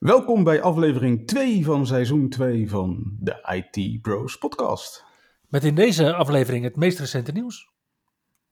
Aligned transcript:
Welkom 0.00 0.44
bij 0.44 0.62
aflevering 0.62 1.26
2 1.26 1.64
van 1.64 1.86
seizoen 1.86 2.28
2 2.28 2.70
van 2.70 3.16
de 3.18 3.64
IT 3.74 4.02
Bros 4.02 4.38
podcast. 4.38 5.04
Met 5.48 5.64
in 5.64 5.74
deze 5.74 6.14
aflevering 6.14 6.64
het 6.64 6.76
meest 6.76 6.98
recente 6.98 7.32
nieuws. 7.32 7.70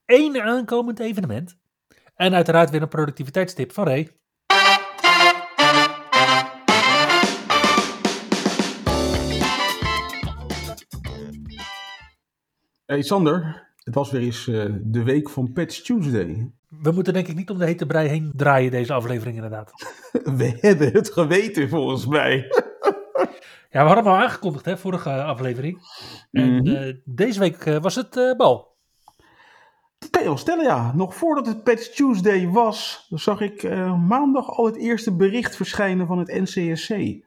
Eén 0.06 0.40
aankomend 0.40 1.00
evenement. 1.00 1.59
En 2.14 2.34
uiteraard 2.34 2.70
weer 2.70 2.82
een 2.82 2.88
productiviteitstip 2.88 3.73
van 3.73 3.84
Ray. 3.84 4.10
Hey 12.87 13.02
Sander, 13.02 13.67
het 13.88 13.97
was 13.97 14.10
weer 14.10 14.20
eens 14.20 14.47
uh, 14.47 14.65
de 14.80 15.02
week 15.02 15.30
van 15.30 15.52
Patch 15.52 15.80
Tuesday. 15.80 16.51
We 16.69 16.91
moeten 16.91 17.12
denk 17.12 17.29
ik 17.29 17.37
niet 17.37 17.51
om 17.51 17.59
de 17.59 17.65
hete 17.65 17.87
brei 17.87 18.09
heen 18.09 18.33
draaien 18.37 18.70
deze 18.70 18.92
aflevering 18.92 19.37
inderdaad. 19.37 19.73
We 20.38 20.59
hebben 20.60 20.92
het 20.92 21.12
geweten 21.12 21.69
volgens 21.69 22.06
mij. 22.06 22.37
ja, 23.70 23.80
we 23.82 23.87
hadden 23.87 24.05
hem 24.05 24.06
al 24.06 24.19
aangekondigd 24.19 24.65
hè, 24.65 24.79
vorige 24.79 25.23
aflevering. 25.23 25.79
En 26.30 26.51
mm 26.51 26.59
-hmm. 26.59 26.66
uh, 26.66 26.95
deze 27.05 27.41
week 27.41 27.66
uh, 27.66 27.79
was 27.79 27.95
het 27.95 28.35
bal. 28.37 28.77
Dat 29.99 30.10
kan 30.10 30.23
je 30.23 30.29
wel 30.29 30.37
stellen, 30.37 30.65
ja. 30.65 30.95
Nog 30.95 31.15
voordat 31.15 31.46
het 31.46 31.62
Patch 31.62 31.88
Tuesday 31.88 32.49
was, 32.49 33.07
zag 33.10 33.40
ik 33.40 33.62
maandag 34.09 34.51
al 34.51 34.66
het 34.66 34.77
eerste 34.77 35.16
bericht 35.16 35.57
verschijnen 35.57 36.07
van 36.07 36.18
het 36.18 36.29
NCSC. 36.29 37.24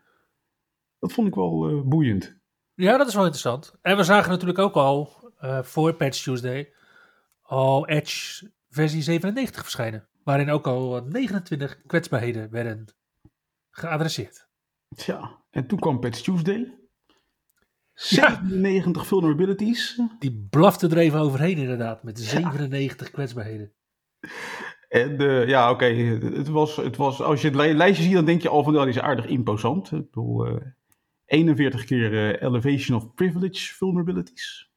Dat 1.00 1.14
vond 1.14 1.28
ik 1.28 1.36
wel 1.36 1.84
boeiend. 1.86 2.40
Ja, 2.74 2.98
dat 2.98 3.08
is 3.08 3.14
wel 3.14 3.24
interessant. 3.24 3.76
En 3.82 3.98
we 3.98 4.04
zagen 4.04 4.30
natuurlijk 4.30 4.60
ook 4.60 4.76
al 4.76 5.21
voor 5.62 5.94
Patch 5.94 6.24
Tuesday 6.24 6.74
al 7.42 7.88
Edge 7.88 8.52
versie 8.70 9.02
97 9.02 9.62
verschijnen. 9.62 10.08
Waarin 10.24 10.50
ook 10.50 10.68
al 10.68 11.04
29 11.10 11.82
kwetsbaarheden 11.88 12.52
werden 12.52 12.86
geadresseerd. 13.72 14.48
Tja, 14.96 15.44
en 15.50 15.68
toen 15.68 15.80
kwam 15.80 16.00
Patch 16.00 16.22
Tuesday. 16.22 16.76
97 17.94 19.02
ja. 19.02 19.08
vulnerabilities. 19.08 20.02
Die 20.20 20.48
blafte 20.50 20.88
er 20.88 20.98
even 20.98 21.20
overheen 21.20 21.58
inderdaad, 21.58 22.04
met 22.04 22.20
97 22.20 23.08
ja. 23.08 23.14
kwetsbaarheden. 23.14 23.74
En 24.90 25.22
uh, 25.22 25.48
ja, 25.48 25.72
oké, 25.72 25.86
okay. 25.86 26.06
het, 26.38 26.48
was, 26.48 26.76
het 26.76 26.96
was, 26.96 27.22
als 27.22 27.42
je 27.42 27.48
het 27.48 27.56
lijstje 27.56 28.04
ziet, 28.04 28.14
dan 28.14 28.26
denk 28.26 28.42
je 28.42 28.50
al 28.50 28.64
van, 28.64 28.74
dat 28.74 28.88
is 28.88 29.00
aardig 29.00 29.26
imposant. 29.26 29.92
Ik 29.92 30.12
bedoel, 30.12 30.48
uh, 30.48 30.62
41 31.26 31.86
keer 31.86 32.12
uh, 32.12 32.42
elevation 32.42 32.98
of 32.98 33.14
privilege 33.14 33.74
vulnerabilities. 33.74 34.71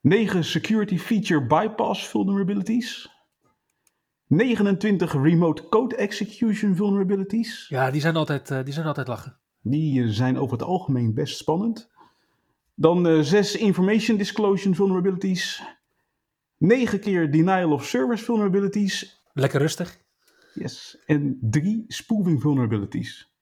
9 0.00 0.44
security 0.44 0.98
feature 0.98 1.46
bypass 1.46 2.08
vulnerabilities. 2.08 3.08
29 4.26 5.12
remote 5.12 5.68
code 5.68 5.96
execution 5.96 6.76
vulnerabilities. 6.76 7.68
Ja, 7.68 7.90
die 7.90 8.00
zijn 8.00 8.16
altijd, 8.16 8.50
uh, 8.50 8.64
die 8.64 8.72
zijn 8.72 8.86
altijd 8.86 9.08
lachen. 9.08 9.38
Die 9.62 10.02
uh, 10.02 10.10
zijn 10.10 10.38
over 10.38 10.52
het 10.52 10.66
algemeen 10.66 11.14
best 11.14 11.36
spannend. 11.36 11.90
Dan 12.74 13.06
uh, 13.06 13.20
6 13.20 13.56
information 13.56 14.16
disclosure 14.16 14.74
vulnerabilities. 14.74 15.62
9 16.56 17.00
keer 17.00 17.30
denial 17.30 17.72
of 17.72 17.84
service 17.84 18.24
vulnerabilities. 18.24 19.22
Lekker 19.32 19.60
rustig. 19.60 19.98
Yes. 20.54 21.02
En 21.06 21.38
3 21.40 21.84
spoofing 21.88 22.40
vulnerabilities. 22.40 23.34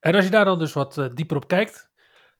En 0.00 0.14
als 0.14 0.24
je 0.24 0.30
daar 0.30 0.44
dan 0.44 0.58
dus 0.58 0.72
wat 0.72 1.10
dieper 1.14 1.36
op 1.36 1.48
kijkt, 1.48 1.90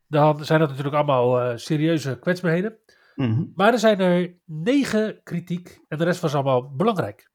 dan 0.09 0.45
zijn 0.45 0.61
dat 0.61 0.69
natuurlijk 0.69 0.97
allemaal 0.97 1.59
serieuze 1.59 2.19
kwetsbaarheden. 2.19 2.79
Mm 3.17 3.35
-hmm. 3.35 3.53
Maar 3.55 3.73
er 3.73 3.79
zijn 3.79 4.01
er 4.01 4.37
negen 4.45 5.21
kritiek 5.23 5.81
en 5.89 5.99
de 5.99 6.05
rest 6.05 6.21
was 6.21 6.35
allemaal 6.35 6.75
belangrijk. 6.75 7.31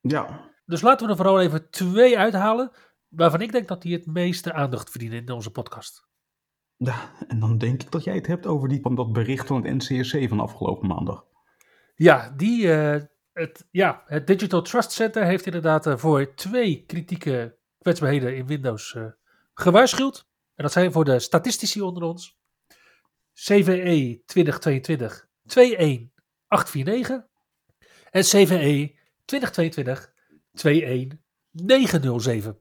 Ja. 0.00 0.50
Dus 0.64 0.80
laten 0.80 1.06
we 1.06 1.12
er 1.12 1.18
vooral 1.18 1.40
even 1.40 1.70
twee 1.70 2.18
uithalen, 2.18 2.70
waarvan 3.08 3.40
ik 3.40 3.52
denk 3.52 3.68
dat 3.68 3.82
die 3.82 3.94
het 3.94 4.06
meeste 4.06 4.52
aandacht 4.52 4.90
verdienen 4.90 5.18
in 5.18 5.32
onze 5.32 5.50
podcast. 5.50 6.08
Ja, 6.76 7.10
en 7.28 7.40
dan 7.40 7.58
denk 7.58 7.82
ik 7.82 7.90
dat 7.90 8.04
jij 8.04 8.14
het 8.14 8.26
hebt 8.26 8.46
over 8.46 8.68
die, 8.68 8.80
van 8.80 8.94
dat 8.94 9.12
bericht 9.12 9.46
van 9.46 9.64
het 9.64 9.74
NCSC 9.74 10.28
van 10.28 10.40
afgelopen 10.40 10.88
maandag. 10.88 11.24
Ja, 11.94 12.32
die, 12.36 12.66
uh, 12.66 12.96
het, 13.32 13.68
ja, 13.70 14.02
het 14.06 14.26
Digital 14.26 14.62
Trust 14.62 14.92
Center 14.92 15.24
heeft 15.24 15.46
inderdaad 15.46 15.86
uh, 15.86 15.96
voor 15.96 16.34
twee 16.34 16.84
kritieke 16.86 17.56
kwetsbaarheden 17.78 18.36
in 18.36 18.46
Windows 18.46 18.94
uh, 18.94 19.04
gewaarschuwd. 19.54 20.28
En 20.54 20.62
dat 20.62 20.72
zijn 20.72 20.92
voor 20.92 21.04
de 21.04 21.18
statistici 21.18 21.80
onder 21.80 22.02
ons. 22.02 22.39
CVE 23.44 24.22
2022 24.26 25.28
21849 25.46 27.26
en 28.10 28.22
CVE 28.22 28.94
2022 29.24 30.12
21907. 30.52 32.58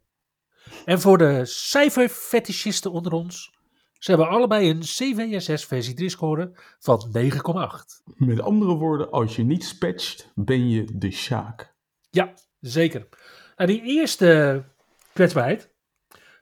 En 0.85 0.99
voor 0.99 1.17
de 1.17 1.45
cijferfetischisten 1.45 2.91
onder 2.91 3.11
ons, 3.11 3.57
ze 3.93 4.11
hebben 4.11 4.29
allebei 4.29 4.69
een 4.69 4.79
CVSS 4.79 5.65
versie 5.65 5.93
3 5.93 6.09
score 6.09 6.51
van 6.79 7.11
9,8. 7.17 7.21
Met 8.15 8.41
andere 8.41 8.73
woorden, 8.73 9.11
als 9.11 9.35
je 9.35 9.43
niet 9.43 9.63
spatcht, 9.63 10.31
ben 10.35 10.69
je 10.69 10.85
de 10.93 11.11
Sjaak. 11.11 11.75
Ja, 12.09 12.33
zeker. 12.59 13.07
Nou, 13.55 13.71
die 13.71 13.81
eerste 13.81 14.63
kwetsbaarheid, 15.13 15.73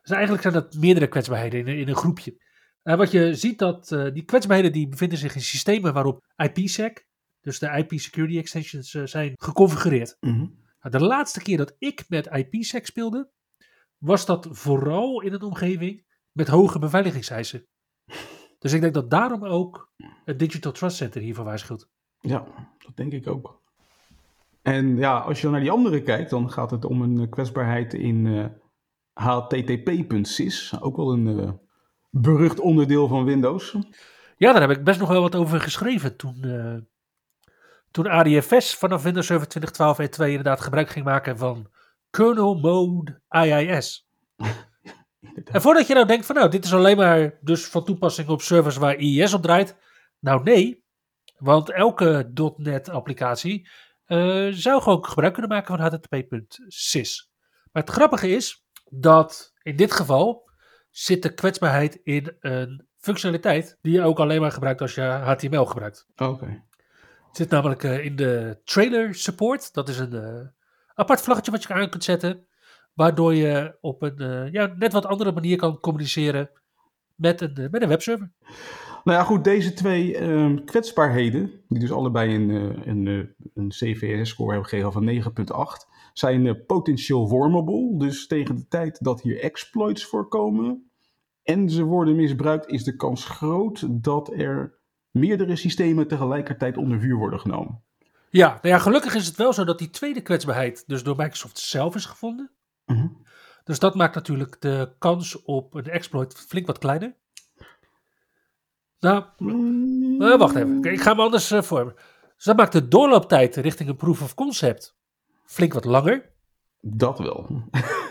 dus 0.01 0.11
eigenlijk 0.11 0.41
zijn 0.41 0.53
dat 0.53 0.73
meerdere 0.73 1.07
kwetsbaarheden 1.07 1.59
in, 1.59 1.67
in 1.77 1.87
een 1.87 1.95
groepje. 1.95 2.45
En 2.87 2.97
wat 2.97 3.11
je 3.11 3.35
ziet 3.35 3.59
dat 3.59 3.91
uh, 3.91 4.13
die 4.13 4.23
kwetsbaarheden 4.23 4.71
die 4.71 4.87
bevinden 4.87 5.17
zich 5.17 5.35
in 5.35 5.41
systemen 5.41 5.93
waarop 5.93 6.25
IPsec, 6.35 7.07
dus 7.41 7.59
de 7.59 7.77
IP 7.77 7.99
security 7.99 8.37
extensions, 8.37 8.93
uh, 8.93 9.05
zijn 9.05 9.33
geconfigureerd. 9.35 10.17
Mm 10.19 10.33
-hmm. 10.33 10.59
nou, 10.79 10.97
de 10.97 11.05
laatste 11.05 11.41
keer 11.41 11.57
dat 11.57 11.75
ik 11.77 12.05
met 12.07 12.27
IPsec 12.27 12.85
speelde, 12.85 13.29
was 13.97 14.25
dat 14.25 14.47
vooral 14.51 15.21
in 15.21 15.33
een 15.33 15.41
omgeving 15.41 16.05
met 16.31 16.47
hoge 16.47 16.79
beveiligingseisen. 16.79 17.65
Dus 18.59 18.73
ik 18.73 18.81
denk 18.81 18.93
dat 18.93 19.09
daarom 19.09 19.45
ook 19.45 19.91
het 20.25 20.39
Digital 20.39 20.71
Trust 20.71 20.97
Center 20.97 21.21
hiervoor 21.21 21.45
waarschuwt. 21.45 21.89
Ja, 22.19 22.47
dat 22.85 22.95
denk 22.95 23.11
ik 23.11 23.27
ook. 23.27 23.61
En 24.61 24.97
ja, 24.97 25.17
als 25.17 25.37
je 25.37 25.43
dan 25.43 25.51
naar 25.51 25.61
die 25.61 25.71
andere 25.71 26.01
kijkt, 26.01 26.29
dan 26.29 26.51
gaat 26.51 26.71
het 26.71 26.85
om 26.85 27.01
een 27.01 27.29
kwetsbaarheid 27.29 27.93
in 27.93 28.25
uh, 28.25 28.45
http.sys. 29.13 30.81
Ook 30.81 30.95
wel 30.95 31.11
een 31.11 31.59
berucht 32.09 32.59
onderdeel 32.59 33.07
van 33.07 33.23
Windows. 33.23 33.75
Ja, 34.37 34.51
daar 34.51 34.61
heb 34.61 34.77
ik 34.77 34.83
best 34.83 34.99
nog 34.99 35.09
wel 35.09 35.21
wat 35.21 35.35
over 35.35 35.61
geschreven 35.61 36.15
toen, 36.15 36.41
uh, 36.45 36.75
toen 37.91 38.07
ADFS 38.07 38.75
vanaf 38.75 39.03
Windows 39.03 39.25
Server 39.25 39.47
2012 39.47 39.99
en 39.99 40.11
2 40.11 40.29
inderdaad 40.29 40.61
gebruik 40.61 40.89
ging 40.89 41.05
maken 41.05 41.37
van 41.37 41.67
kernel 42.09 42.55
mode 42.55 43.21
IIS. 43.29 44.07
en 45.45 45.61
voordat 45.61 45.87
je 45.87 45.93
nou 45.93 46.05
denkt 46.05 46.25
van 46.25 46.35
nou, 46.35 46.49
dit 46.49 46.65
is 46.65 46.73
alleen 46.73 46.97
maar 46.97 47.37
dus 47.41 47.65
van 47.65 47.85
toepassing 47.85 48.29
op 48.29 48.41
servers 48.41 48.77
waar 48.77 48.95
IIS 48.95 49.33
op 49.33 49.41
draait. 49.41 49.75
Nou 50.19 50.43
nee, 50.43 50.83
want 51.37 51.71
elke 51.71 52.31
.NET 52.57 52.89
applicatie 52.89 53.69
uh, 54.07 54.47
zou 54.53 54.81
gewoon 54.81 55.05
gebruik 55.05 55.33
kunnen 55.33 55.51
maken 55.51 55.77
van 55.77 55.85
http.sys. 55.85 57.29
Maar 57.71 57.83
het 57.83 57.91
grappige 57.91 58.29
is 58.29 58.65
dat 58.89 59.53
in 59.63 59.75
dit 59.75 59.91
geval 59.91 60.46
zit 60.97 61.23
de 61.23 61.33
kwetsbaarheid 61.33 61.99
in 62.03 62.35
een 62.39 62.87
functionaliteit 62.97 63.77
die 63.81 63.93
je 63.93 64.01
ook 64.01 64.19
alleen 64.19 64.41
maar 64.41 64.51
gebruikt 64.51 64.81
als 64.81 64.95
je 64.95 65.01
HTML 65.01 65.65
gebruikt. 65.65 66.07
Oké. 66.15 66.23
Okay. 66.23 66.63
Het 67.27 67.37
zit 67.37 67.49
namelijk 67.49 67.83
uh, 67.83 68.05
in 68.05 68.15
de 68.15 68.61
trailer 68.63 69.15
support. 69.15 69.73
Dat 69.73 69.89
is 69.89 69.99
een 69.99 70.13
uh, 70.13 70.47
apart 70.93 71.21
vlaggetje 71.21 71.51
wat 71.51 71.63
je 71.63 71.73
aan 71.73 71.89
kunt 71.89 72.03
zetten. 72.03 72.47
Waardoor 72.93 73.33
je 73.33 73.77
op 73.81 74.01
een 74.01 74.21
uh, 74.21 74.51
ja, 74.51 74.73
net 74.77 74.93
wat 74.93 75.05
andere 75.05 75.31
manier 75.31 75.57
kan 75.57 75.79
communiceren 75.79 76.49
met 77.15 77.41
een, 77.41 77.67
met 77.71 77.81
een 77.81 77.89
webserver. 77.89 78.31
Nou 79.03 79.17
ja, 79.17 79.23
goed, 79.23 79.43
deze 79.43 79.73
twee 79.73 80.19
uh, 80.19 80.57
kwetsbaarheden, 80.65 81.51
die 81.67 81.79
dus 81.79 81.91
allebei 81.91 82.35
een, 82.35 82.49
een, 82.89 83.35
een 83.53 83.69
CVS-score 83.69 84.51
hebben 84.51 84.69
gegeven 84.69 84.91
van 84.91 85.45
9,8, 85.81 85.95
zijn 86.13 86.65
potentieel 86.65 87.29
wormable. 87.29 87.97
Dus 87.97 88.27
tegen 88.27 88.55
de 88.55 88.67
tijd 88.67 89.03
dat 89.03 89.21
hier 89.21 89.39
exploits 89.39 90.05
voorkomen, 90.05 90.86
en 91.47 91.69
ze 91.69 91.83
worden 91.83 92.15
misbruikt, 92.15 92.67
is 92.67 92.83
de 92.83 92.95
kans 92.95 93.25
groot 93.25 94.03
dat 94.03 94.31
er 94.33 94.77
meerdere 95.11 95.55
systemen 95.55 96.07
tegelijkertijd 96.07 96.77
onder 96.77 96.99
vuur 96.99 97.15
worden 97.15 97.39
genomen. 97.39 97.81
Ja, 98.29 98.47
nou 98.47 98.67
ja, 98.67 98.79
gelukkig 98.79 99.15
is 99.15 99.27
het 99.27 99.35
wel 99.35 99.53
zo 99.53 99.63
dat 99.63 99.79
die 99.79 99.89
tweede 99.89 100.21
kwetsbaarheid 100.21 100.83
dus 100.87 101.03
door 101.03 101.15
Microsoft 101.15 101.59
zelf 101.59 101.95
is 101.95 102.05
gevonden. 102.05 102.51
Mm 102.85 102.95
-hmm. 102.95 103.25
Dus 103.63 103.79
dat 103.79 103.95
maakt 103.95 104.15
natuurlijk 104.15 104.61
de 104.61 104.95
kans 104.97 105.43
op 105.43 105.73
een 105.73 105.89
exploit 105.89 106.33
flink 106.33 106.67
wat 106.67 106.77
kleiner. 106.77 107.15
Nou, 108.99 109.23
Mm, 109.37 110.21
eh, 110.21 110.37
wacht 110.37 110.55
even. 110.55 110.83
Ik 110.83 111.01
ga 111.01 111.11
hem 111.11 111.19
anders 111.19 111.51
eh, 111.51 111.61
vormen. 111.61 111.95
Dus 112.35 112.45
dat 112.45 112.57
maakt 112.57 112.71
de 112.71 112.87
doorlooptijd 112.87 113.55
richting 113.55 113.89
een 113.89 113.95
proof 113.95 114.21
of 114.21 114.33
concept 114.33 114.97
flink 115.45 115.73
wat 115.73 115.85
langer. 115.85 116.29
Dat 116.81 117.19
wel. 117.19 117.49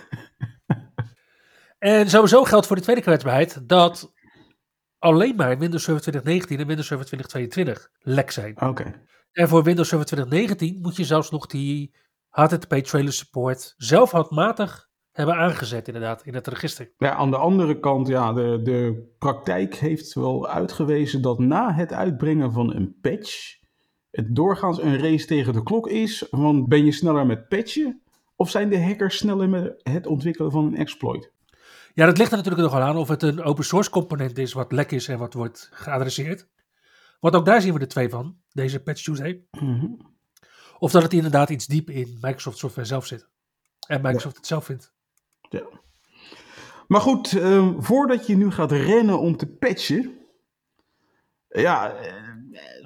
En 1.87 2.11
sowieso 2.11 2.45
geldt 2.45 2.67
voor 2.67 2.77
de 2.77 2.83
tweede 2.83 3.03
kwetsbaarheid 3.03 3.69
dat 3.69 4.13
alleen 4.99 5.37
maar 5.37 5.59
Windows 5.59 5.83
Server 5.83 6.03
2019 6.03 6.59
en 6.59 6.67
Windows 6.67 6.87
Server 6.89 7.07
2022 7.07 7.91
lek 7.99 8.31
zijn. 8.31 8.61
Oké. 8.61 8.95
En 9.33 9.49
voor 9.49 9.63
Windows 9.63 9.89
Server 9.89 10.07
2019 10.07 10.79
moet 10.83 10.97
je 10.97 11.05
zelfs 11.05 11.31
nog 11.31 11.47
die 11.47 11.95
HTTP 12.29 12.75
trailer 12.75 13.13
support 13.13 13.75
zelf 13.77 14.11
handmatig 14.11 14.89
hebben 15.13 15.35
aangezet 15.35 15.87
inderdaad 15.87 16.23
in 16.25 16.35
het 16.35 16.47
register. 16.47 16.93
Ja, 16.99 17.15
aan 17.15 17.31
de 17.31 17.37
andere 17.37 17.81
kant, 17.81 18.09
ja, 18.09 18.33
de, 18.33 18.61
de 18.63 19.13
praktijk 19.19 19.75
heeft 19.75 20.15
wel 20.15 20.49
uitgewezen 20.49 21.23
dat 21.23 21.39
na 21.39 21.73
het 21.73 21.93
uitbrengen 21.93 22.53
van 22.53 22.75
een 22.75 22.97
patch 23.01 23.57
het 24.11 24.35
doorgaans 24.35 24.83
een 24.83 24.99
race 24.99 25.27
tegen 25.27 25.53
de 25.53 25.63
klok 25.63 25.89
is. 25.89 26.27
Want 26.31 26.69
ben 26.69 26.85
je 26.85 26.93
sneller 26.93 27.27
met 27.27 27.49
patchen 27.49 28.03
of 28.37 28.51
zijn 28.51 28.69
de 28.69 28.83
hackers 28.83 29.17
sneller 29.17 29.49
met 29.49 29.81
het 29.83 30.07
ontwikkelen 30.07 30.51
van 30.51 30.65
een 30.65 30.77
exploit? 30.77 31.35
Ja, 31.97 32.07
dat 32.07 32.19
ligt 32.19 32.31
er 32.31 32.37
natuurlijk 32.37 32.65
nog 32.65 32.73
wel 32.73 32.83
aan 32.83 32.97
of 32.97 33.09
het 33.09 33.23
een 33.23 33.43
open 33.43 33.65
source 33.65 33.91
component 33.91 34.39
is 34.39 34.53
wat 34.53 34.73
lek 34.73 34.91
is 34.91 35.09
en 35.09 35.19
wat 35.19 35.35
wordt 35.35 35.69
geadresseerd. 35.73 36.49
Want 37.21 37.35
ook 37.35 37.45
daar 37.45 37.61
zien 37.61 37.75
we 37.75 37.81
er 37.81 37.89
twee 37.89 38.09
van, 38.09 38.37
deze 38.53 38.83
Patch 38.83 39.03
Tuesday. 39.03 39.43
Mhm. 39.51 39.87
Of 40.79 40.91
dat 40.91 41.03
het 41.03 41.13
inderdaad 41.13 41.51
iets 41.51 41.67
diep 41.67 41.91
in 41.91 42.19
Microsoft 42.21 42.59
software 42.59 42.87
zelf 42.87 43.07
zit. 43.07 43.29
En 43.87 44.03
Microsoft 44.03 44.37
het 44.37 44.47
zelf 44.47 44.65
vindt. 44.65 44.93
Ja. 45.49 45.63
Maar 46.87 47.01
goed, 47.01 47.39
eh, 47.39 47.75
voordat 47.79 48.27
je 48.27 48.37
nu 48.37 48.51
gaat 48.51 48.73
rennen 48.73 49.19
om 49.19 49.37
te 49.37 49.47
patchen, 49.47 50.19
ja, 51.49 51.95
eh, 51.95 52.15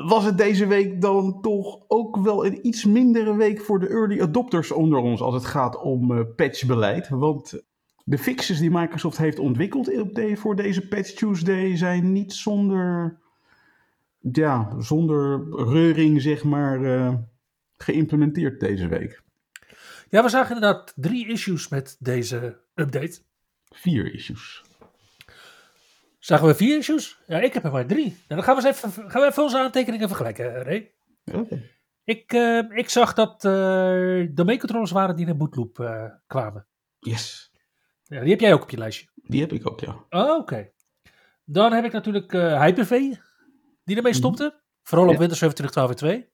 was 0.06 0.24
het 0.24 0.38
deze 0.38 0.66
week 0.66 1.00
dan 1.00 1.40
toch 1.40 1.84
ook 1.88 2.16
wel 2.16 2.46
een 2.46 2.66
iets 2.66 2.84
mindere 2.84 3.36
week 3.36 3.60
voor 3.60 3.78
de 3.80 3.88
early 3.88 4.20
adopters 4.20 4.70
onder 4.70 4.98
ons 4.98 5.20
als 5.20 5.34
het 5.34 5.44
gaat 5.44 5.82
om 5.82 6.18
eh, 6.18 6.24
patchbeleid. 6.36 7.08
Want 7.08 7.68
de 8.10 8.18
fixes 8.18 8.58
die 8.58 8.70
Microsoft 8.70 9.18
heeft 9.18 9.38
ontwikkeld 9.38 9.90
voor 10.34 10.56
deze 10.56 10.88
Patch 10.88 11.10
Tuesday 11.10 11.76
zijn 11.76 12.12
niet 12.12 12.32
zonder, 12.32 13.18
ja, 14.18 14.80
zonder 14.80 15.44
reuring, 15.50 16.22
zeg 16.22 16.44
maar, 16.44 16.84
eh, 16.84 17.14
geïmplementeerd 17.76 18.60
deze 18.60 18.88
week. 18.88 19.22
Ja, 20.08 20.22
we 20.22 20.28
zagen 20.28 20.54
inderdaad 20.54 20.92
drie 20.96 21.28
issues 21.28 21.68
met 21.68 21.96
deze 21.98 22.60
update. 22.74 23.20
Vier 23.68 24.14
issues. 24.14 24.64
Zagen 26.18 26.46
we 26.46 26.54
vier 26.54 26.78
issues? 26.78 27.18
Ja, 27.26 27.40
ik 27.40 27.52
heb 27.52 27.64
er 27.64 27.72
maar 27.72 27.86
drie. 27.86 28.06
Nou, 28.06 28.18
dan 28.26 28.42
gaan 28.42 28.56
we 28.56 28.66
eens 28.66 28.76
even, 28.76 29.10
gaan 29.10 29.20
we 29.20 29.28
even 29.28 29.42
onze 29.42 29.58
aantekeningen 29.58 30.08
vergelijken, 30.08 30.54
eh, 30.54 30.62
Ray. 30.62 30.92
Oké. 31.40 31.62
Ik, 32.04 32.32
eh, 32.32 32.58
ik 32.70 32.88
zag 32.88 33.14
dat 33.14 33.44
uh, 33.44 34.28
domeincontrollers 34.30 34.90
waren 34.90 35.16
die 35.16 35.24
in 35.24 35.30
een 35.30 35.38
bootloop 35.38 35.74
kwamen. 36.26 36.66
Yes. 36.98 37.49
Ja, 38.10 38.20
die 38.20 38.30
heb 38.30 38.40
jij 38.40 38.52
ook 38.52 38.62
op 38.62 38.70
je 38.70 38.76
lijstje. 38.78 39.08
Die 39.14 39.40
heb 39.40 39.52
ik 39.52 39.70
ook, 39.70 39.80
ja. 39.80 40.04
Oh, 40.10 40.36
oké. 40.38 40.70
Dan 41.44 41.72
heb 41.72 41.84
ik 41.84 41.92
natuurlijk 41.92 42.32
eh 42.32 42.60
Hyper-V, 42.62 42.90
die 43.84 43.96
ermee 43.96 44.14
stopte. 44.14 44.60
Vooral 44.82 45.06
op 45.06 45.12
Ja. 45.12 45.18
Windows 45.18 45.38
27, 45.38 45.70
12 45.70 45.90
en 45.90 45.96
2. 45.96 46.28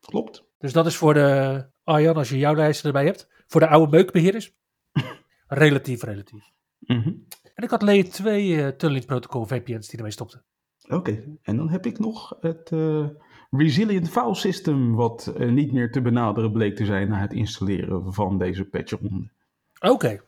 Klopt. 0.00 0.44
Dus 0.58 0.72
dat 0.72 0.86
is 0.86 0.96
voor 0.96 1.14
de, 1.14 1.66
Arjan, 1.84 2.16
als 2.16 2.28
je 2.28 2.38
jouw 2.38 2.54
lijst 2.54 2.84
erbij 2.84 3.04
hebt, 3.04 3.28
voor 3.46 3.60
de 3.60 3.68
oude 3.68 3.96
meukbeheerders. 3.96 4.54
relatief, 5.46 6.02
relatief. 6.02 6.50
Mhm. 6.78 7.08
En 7.54 7.64
ik 7.64 7.70
had 7.70 7.82
layer 7.82 8.10
2 8.10 8.62
eh 8.62 8.68
tunneling 8.68 9.06
protocol 9.06 9.44
VPN's 9.46 9.88
die 9.88 9.96
ermee 9.96 10.12
stopten. 10.12 10.44
Oké, 10.88 11.24
en 11.42 11.56
dan 11.56 11.70
heb 11.70 11.86
ik 11.86 11.98
nog 11.98 12.36
het 12.40 12.72
eh, 12.72 13.06
Resilient 13.50 14.10
File 14.10 14.34
System, 14.34 14.94
wat 14.94 15.32
niet 15.38 15.72
meer 15.72 15.90
te 15.90 16.02
benaderen 16.02 16.52
bleek 16.52 16.76
te 16.76 16.84
zijn 16.84 17.08
na 17.08 17.18
het 17.18 17.32
installeren 17.32 18.12
van 18.14 18.38
deze 18.38 18.64
patchronde. 18.64 19.30
Oké. 19.80 20.20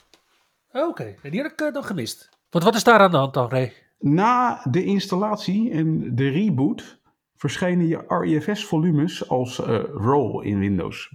Oké, 0.72 1.14
En 1.22 1.30
die 1.30 1.42
had 1.42 1.50
ik 1.52 1.60
eh, 1.60 1.72
dan 1.72 1.84
gemist. 1.84 2.28
Want 2.50 2.64
wat 2.64 2.74
is 2.74 2.84
daar 2.84 2.98
aan 3.00 3.10
de 3.10 3.16
hand 3.16 3.34
dan, 3.34 3.48
Ray? 3.48 3.72
Na 3.98 4.62
de 4.70 4.84
installatie 4.84 5.70
en 5.70 6.14
de 6.14 6.28
reboot 6.28 7.00
verschenen 7.36 7.86
je 7.86 8.04
REFS-volumes 8.08 9.28
als 9.28 9.60
eh 9.60 9.82
RAW 9.94 10.44
in 10.44 10.58
Windows. 10.58 11.14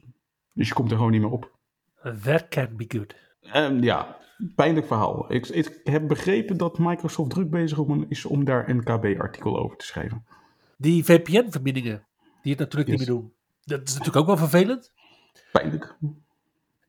Dus 0.54 0.68
je 0.68 0.74
komt 0.74 0.92
er 0.92 0.98
gewoon 0.98 1.12
niet 1.12 1.22
meer 1.22 1.31
op. 1.31 1.52
That 2.24 2.48
can 2.48 2.75
be 2.75 2.86
good. 2.88 3.16
Ehm, 3.42 3.84
ja, 3.84 4.18
pijnlijk 4.56 4.88
verhaal. 4.88 5.34
Ik, 5.34 5.48
ik 5.48 5.80
heb 5.84 6.08
begrepen 6.08 6.58
dat 6.58 6.78
Microsoft 6.80 7.30
druk 7.30 7.50
bezig 7.50 7.78
om, 7.78 8.06
is 8.10 8.25
om 8.25 8.46
daar 8.46 8.69
een 8.69 8.84
KB-artikel 8.84 9.58
over 9.60 9.78
te 9.78 9.86
schrijven. 9.86 10.25
Die 10.78 11.04
VPN-verbindingen, 11.06 12.08
die 12.42 12.51
het 12.51 12.60
natuurlijk 12.62 12.90
Yes. 12.90 13.00
niet 13.00 13.08
meer 13.08 13.18
doen. 13.18 13.34
Dat 13.63 13.81
is 13.88 13.92
natuurlijk 13.92 14.18
ook 14.18 14.25
wel 14.25 14.38
vervelend. 14.38 14.94
Pijnlijk. 15.51 15.98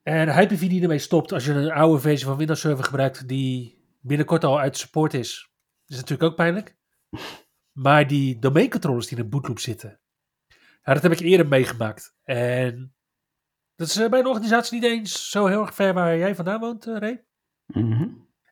En 0.07 0.35
Hyper-V 0.35 0.69
die 0.69 0.83
ermee 0.83 0.99
stopt 0.99 1.33
als 1.33 1.45
je 1.45 1.53
een 1.53 1.71
oude 1.71 2.01
versie 2.01 2.27
van 2.27 2.37
Windows 2.37 2.61
Server 2.61 2.85
gebruikt 2.85 3.29
die 3.29 3.85
binnenkort 4.01 4.45
al 4.45 4.61
uit 4.61 4.77
support 4.77 5.15
is. 5.15 5.51
is 5.87 5.97
natuurlijk 5.97 6.31
ook 6.31 6.37
pijnlijk. 6.37 6.77
Maar 7.73 8.07
die 8.07 8.39
domeincontrollers 8.39 9.07
die 9.07 9.17
in 9.17 9.25
een 9.25 9.31
bootloop 9.31 9.59
zitten. 9.59 10.01
Ja, 10.83 10.95
dat 10.95 11.03
heb 11.03 11.13
ik 11.13 11.19
eerder 11.19 11.49
meegemaakt. 11.49 12.17
En 12.25 12.95
dat 13.75 13.87
is 13.87 13.97
eh, 13.97 14.09
bij 14.09 14.19
een 14.19 14.27
organisatie 14.27 14.81
niet 14.81 14.91
eens 14.91 15.31
zo 15.31 15.47
heel 15.47 15.61
erg 15.61 15.75
ver 15.75 15.95
waar 15.95 16.17
jij 16.17 16.35
vandaan 16.35 16.61
woont, 16.61 16.87
eh, 16.87 16.97
Ray. 16.97 17.25
Mhm. 17.67 18.03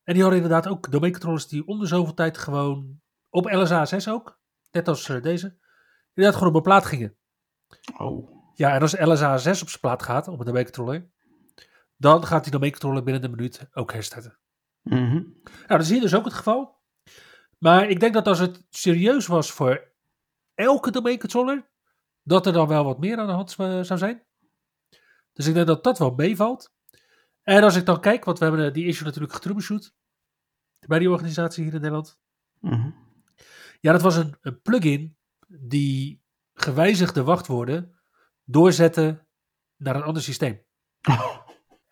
En 0.05 0.15
die 0.15 0.23
hadden 0.23 0.43
inderdaad 0.43 0.69
ook 0.69 0.91
domeincontrollers 0.91 1.49
die 1.49 1.67
om 1.67 1.79
de 1.79 1.87
zoveel 1.87 2.15
tijd 2.15 2.39
gewoon 2.39 3.01
op 3.31 3.51
LSA6 3.51 4.09
ook, 4.09 4.41
net 4.71 4.89
als 4.89 5.09
eh, 5.09 5.23
deze, 5.23 5.59
inderdaad 6.15 6.39
gewoon 6.39 6.49
op 6.49 6.57
een 6.57 6.71
plaat 6.71 6.85
gingen. 6.85 7.17
Oh, 7.99 8.33
Ja, 8.55 8.75
en 8.75 8.81
als 8.81 8.97
LSA6 8.97 9.63
op 9.63 9.69
zijn 9.69 9.81
plaat 9.81 10.03
gaat, 10.03 10.29
op 10.29 10.39
een 10.39 10.47
domeincontroller, 10.47 11.13
dan 12.05 12.27
gaat 12.27 12.43
die 12.43 12.53
domeincontroller 12.53 13.03
binnen 13.03 13.25
een 13.25 13.31
minuut 13.31 13.69
ook 13.73 13.93
herstarten. 13.93 14.39
Mhm. 14.83 15.13
Nou, 15.13 15.67
dat 15.67 15.81
is 15.81 15.91
hier 15.91 16.01
dus 16.01 16.15
ook 16.15 16.25
het 16.25 16.35
geval. 16.35 16.83
Maar 17.59 17.89
ik 17.89 18.01
denk 18.01 18.15
dat 18.15 18.27
als 18.27 18.39
het 18.39 18.67
serieus 18.71 19.27
was 19.27 19.53
voor 19.53 19.93
elke 20.55 20.91
domeincontroller, 20.91 21.69
dat 22.23 22.47
er 22.47 22.53
dan 22.53 22.69
wel 22.69 22.85
wat 22.85 22.99
meer 22.99 23.19
aan 23.19 23.27
de 23.27 23.33
hand 23.33 23.55
eh, 23.59 23.83
zou 23.83 23.99
zijn. 23.99 24.23
Dus 25.33 25.47
ik 25.47 25.55
denk 25.55 25.67
dat 25.67 25.85
dat 25.85 25.99
wel 25.99 26.15
meevalt. 26.15 26.73
En 27.43 27.63
als 27.63 27.77
ik 27.77 27.87
dan 27.87 28.01
kijk, 28.01 28.25
want 28.25 28.39
we 28.39 28.45
hebben 28.45 28.73
die 28.73 28.87
issue 28.87 29.05
natuurlijk 29.05 29.33
getroubleshoot 29.33 29.95
bij 30.87 30.99
die 30.99 31.11
organisatie 31.11 31.65
hier 31.65 31.75
in 31.75 31.81
Nederland. 31.81 32.19
Mhm. 32.61 32.91
Ja, 33.81 33.93
dat 33.93 34.03
was 34.03 34.17
een, 34.17 34.37
een 34.41 34.61
plugin 34.61 35.17
die 35.47 36.23
gewijzigde 36.55 37.23
wachtwoorden 37.23 38.01
doorzette 38.45 39.27
naar 39.77 39.97
een 39.97 40.03
ander 40.03 40.23
systeem. 40.23 40.63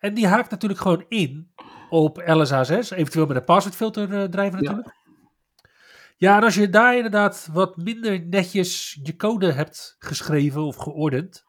En 0.03 0.13
die 0.13 0.27
haakt 0.27 0.51
natuurlijk 0.51 0.81
gewoon 0.81 1.05
in 1.07 1.51
op 1.89 2.21
LSA6, 2.21 2.97
eventueel 2.97 3.25
met 3.25 3.35
een 3.35 3.43
passwordfilter 3.43 4.21
eh, 4.21 4.29
drijven 4.29 4.59
natuurlijk. 4.59 4.95
Ja. 6.17 6.37
en 6.37 6.43
als 6.43 6.55
je 6.55 6.69
daar 6.69 6.95
inderdaad 6.95 7.49
wat 7.53 7.77
minder 7.77 8.25
netjes 8.27 8.99
je 9.03 9.15
code 9.15 9.51
hebt 9.51 9.95
geschreven 9.99 10.61
of 10.61 10.75
geordend, 10.75 11.45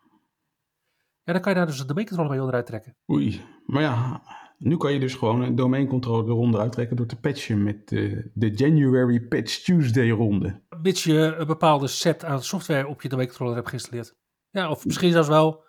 ja, 1.22 1.32
dan 1.32 1.40
kan 1.40 1.52
je 1.52 1.58
daar 1.58 1.66
dus 1.66 1.80
een 1.80 1.86
domeincontroller 1.86 2.30
mee 2.30 2.40
onderuit 2.40 2.66
trekken. 2.66 2.96
Oei. 3.10 3.44
Maar 3.66 3.82
ja, 3.82 4.22
nu 4.58 4.76
kan 4.76 4.92
je 4.92 5.00
dus 5.00 5.14
gewoon 5.14 5.42
een 5.42 5.56
domeincontroller 5.56 6.28
eronder 6.28 6.60
uittrekken 6.60 6.96
door 6.96 7.06
te 7.06 7.20
patchen 7.20 7.62
met 7.62 7.92
eh, 7.92 8.18
de 8.34 8.50
January 8.50 9.20
Patch 9.20 9.62
Tuesday 9.62 10.10
ronde. 10.10 10.60
Mits 10.82 11.04
je 11.04 11.34
een 11.38 11.46
bepaalde 11.46 11.86
set 11.86 12.24
aan 12.24 12.42
software 12.42 12.86
op 12.86 13.02
je 13.02 13.08
domeincontroller 13.08 13.54
hebt 13.54 13.68
geïnstalleerd. 13.68 14.16
Ja, 14.50 14.70
of 14.70 14.84
misschien 14.84 15.12
zelfs 15.12 15.28
wel 15.28 15.64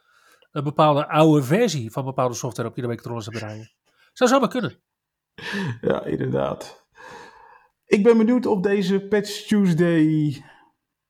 een 0.55 0.63
bepaalde 0.63 1.07
oude 1.07 1.43
versie 1.43 1.91
van 1.91 2.05
bepaalde 2.05 2.35
software 2.35 2.69
op 2.69 2.75
je 2.75 2.81
domeincontrollers 2.81 3.25
hebt 3.27 3.37
draaien. 3.37 3.71
Zou 4.13 4.29
zomaar 4.29 4.49
kunnen. 4.49 4.79
Ja, 5.81 6.03
inderdaad. 6.03 6.85
Ik 7.85 8.03
ben 8.03 8.17
benieuwd 8.17 8.45
of 8.45 8.59
deze 8.59 8.99
Patch 8.99 9.45
Tuesday 9.47 10.43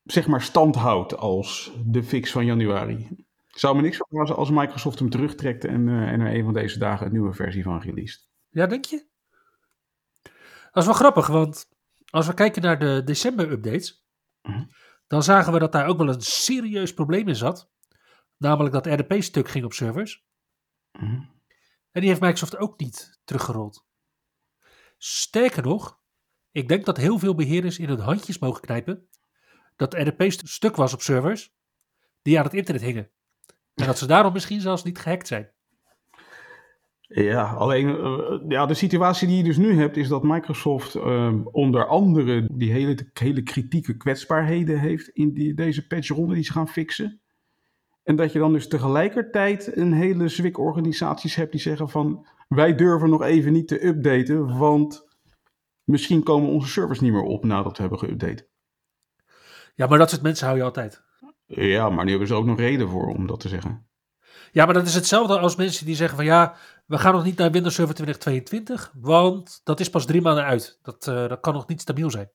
zeg 0.03 0.27
maar 0.27 0.41
stand 0.41 0.75
houdt 0.75 1.17
als 1.17 1.71
de 1.85 2.03
fix 2.03 2.31
van 2.31 2.45
januari. 2.45 3.25
Zou 3.47 3.75
me 3.75 3.81
niks 3.81 3.97
verbazen 3.97 4.35
als 4.35 4.49
Microsoft 4.49 4.99
hem 4.99 5.09
terugtrekt 5.09 5.65
en, 5.65 5.87
eh, 5.89 6.11
en 6.11 6.21
er 6.21 6.35
een 6.35 6.43
van 6.43 6.53
deze 6.53 6.79
dagen 6.79 7.05
een 7.05 7.11
nieuwe 7.11 7.33
versie 7.33 7.63
van 7.63 7.79
released. 7.81 8.27
Ja, 8.49 8.65
denk 8.67 8.85
je? 8.85 9.05
Dat 10.71 10.83
is 10.83 10.85
wel 10.85 10.93
grappig, 10.93 11.27
want 11.27 11.65
als 12.09 12.27
we 12.27 12.33
kijken 12.33 12.61
naar 12.61 12.79
de 12.79 13.01
december-updates, 13.05 14.05
Mhm. 14.41 14.63
dan 15.07 15.23
zagen 15.23 15.53
we 15.53 15.59
dat 15.59 15.71
daar 15.71 15.87
ook 15.87 15.97
wel 15.97 16.09
een 16.09 16.21
serieus 16.21 16.93
probleem 16.93 17.27
in 17.27 17.35
zat. 17.35 17.73
Namelijk 18.37 18.73
dat 18.73 18.85
RDP-stuk 18.85 19.47
ging 19.47 19.65
op 19.65 19.73
servers. 19.73 20.25
Mhm. 20.91 21.21
En 21.91 22.01
die 22.01 22.09
heeft 22.09 22.21
Microsoft 22.21 22.57
ook 22.57 22.79
niet 22.79 23.19
teruggerold. 23.23 23.85
Sterker 24.97 25.63
nog, 25.63 25.99
ik 26.51 26.67
denk 26.67 26.85
dat 26.85 26.97
heel 26.97 27.19
veel 27.19 27.35
beheerders 27.35 27.79
in 27.79 27.87
hun 27.87 27.99
handjes 27.99 28.39
mogen 28.39 28.61
knijpen 28.61 29.09
dat 29.75 29.93
RDP 29.93 30.31
st- 30.31 30.47
stuk 30.47 30.75
was 30.75 30.93
op 30.93 31.01
servers 31.01 31.53
die 32.21 32.37
aan 32.37 32.43
het 32.43 32.53
internet 32.53 32.83
hingen. 32.83 33.09
En 33.73 33.85
dat 33.85 33.97
ze 33.97 34.07
daarom 34.07 34.33
misschien 34.33 34.61
zelfs 34.61 34.83
niet 34.83 34.99
gehackt 34.99 35.27
zijn. 35.27 35.53
Ja, 37.07 37.53
alleen 37.53 37.87
uh, 37.87 38.41
ja, 38.47 38.65
de 38.65 38.73
situatie 38.73 39.27
die 39.27 39.37
je 39.37 39.43
dus 39.43 39.57
nu 39.57 39.77
hebt 39.79 39.97
is 39.97 40.07
dat 40.07 40.23
Microsoft 40.23 40.95
uh, 40.95 41.45
onder 41.45 41.87
andere 41.87 42.47
die 42.51 42.71
hele, 42.71 43.09
hele 43.13 43.43
kritieke 43.43 43.97
kwetsbaarheden 43.97 44.79
heeft 44.79 45.07
in 45.07 45.33
die, 45.33 45.53
deze 45.53 45.87
patchronde 45.87 46.33
die 46.33 46.43
ze 46.43 46.51
gaan 46.51 46.67
fixen. 46.67 47.21
En 48.05 48.15
dat 48.15 48.31
je 48.31 48.39
dan 48.39 48.53
dus 48.53 48.67
tegelijkertijd 48.67 49.77
een 49.77 49.93
hele 49.93 50.27
zwik 50.27 50.57
organisaties 50.57 51.35
hebt 51.35 51.51
die 51.51 51.61
zeggen 51.61 51.89
van 51.89 52.27
wij 52.47 52.75
durven 52.75 53.09
nog 53.09 53.21
even 53.21 53.53
niet 53.53 53.67
te 53.67 53.85
updaten, 53.85 54.57
want 54.57 55.07
misschien 55.83 56.23
komen 56.23 56.49
onze 56.49 56.67
servers 56.67 56.99
niet 56.99 57.11
meer 57.11 57.23
op 57.23 57.45
nadat 57.45 57.77
we 57.77 57.83
hebben 57.83 57.99
geüpdate. 57.99 58.47
Ja, 59.75 59.87
maar 59.87 59.97
dat 59.97 60.09
soort 60.09 60.21
mensen 60.21 60.45
hou 60.45 60.57
je 60.57 60.63
altijd. 60.63 61.03
Ja, 61.45 61.89
maar 61.89 62.03
nu 62.03 62.09
hebben 62.09 62.27
ze 62.27 62.33
ook 62.33 62.45
nog 62.45 62.59
reden 62.59 62.89
voor 62.89 63.07
om 63.07 63.27
dat 63.27 63.39
te 63.39 63.49
zeggen. 63.49 63.87
Ja, 64.51 64.65
maar 64.65 64.73
dat 64.73 64.85
is 64.85 64.95
hetzelfde 64.95 65.39
als 65.39 65.55
mensen 65.55 65.85
die 65.85 65.95
zeggen 65.95 66.15
van 66.15 66.25
ja, 66.25 66.55
we 66.85 66.97
gaan 66.97 67.13
nog 67.13 67.23
niet 67.23 67.37
naar 67.37 67.51
Windows 67.51 67.75
Server 67.75 67.95
2022, 67.95 68.91
want 69.01 69.61
dat 69.63 69.79
is 69.79 69.89
pas 69.89 70.05
drie 70.05 70.21
maanden 70.21 70.43
uit. 70.43 70.79
Dat, 70.81 71.07
uh, 71.07 71.27
dat 71.27 71.39
kan 71.39 71.53
nog 71.53 71.67
niet 71.67 71.81
stabiel 71.81 72.11
zijn. 72.11 72.31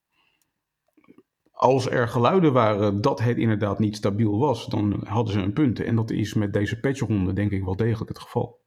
Als 1.61 1.91
er 1.91 2.09
geluiden 2.09 2.53
waren 2.53 3.01
dat 3.01 3.21
het 3.21 3.37
inderdaad 3.37 3.79
niet 3.79 3.97
stabiel 3.97 4.39
was, 4.39 4.67
dan 4.67 5.01
hadden 5.07 5.33
ze 5.33 5.41
een 5.41 5.53
punt. 5.53 5.81
En 5.81 5.97
dat 5.97 6.11
is 6.11 6.35
met 6.35 6.53
deze 6.53 6.81
patchronde 6.81 7.33
denk 7.33 7.51
ik 7.51 7.65
wel 7.65 7.77
degelijk 7.77 8.09
het 8.09 8.19
geval. 8.19 8.61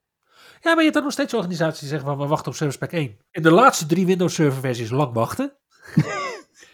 Ja, 0.59 0.69
maar 0.69 0.75
je 0.75 0.81
hebt 0.81 0.93
dan 0.93 1.03
nog 1.03 1.11
steeds 1.11 1.33
organisaties 1.33 1.79
die 1.79 1.89
zeggen 1.89 2.07
van 2.07 2.17
we 2.17 2.27
wachten 2.27 2.51
op 2.51 2.57
Service 2.57 2.77
Pack 2.77 2.91
1. 2.91 3.17
In 3.31 3.41
de 3.41 3.51
laatste 3.51 3.85
drie 3.85 4.05
Windows 4.05 4.33
Server 4.33 4.59
versies 4.59 4.89
lang 4.89 5.13
wachten. 5.13 5.57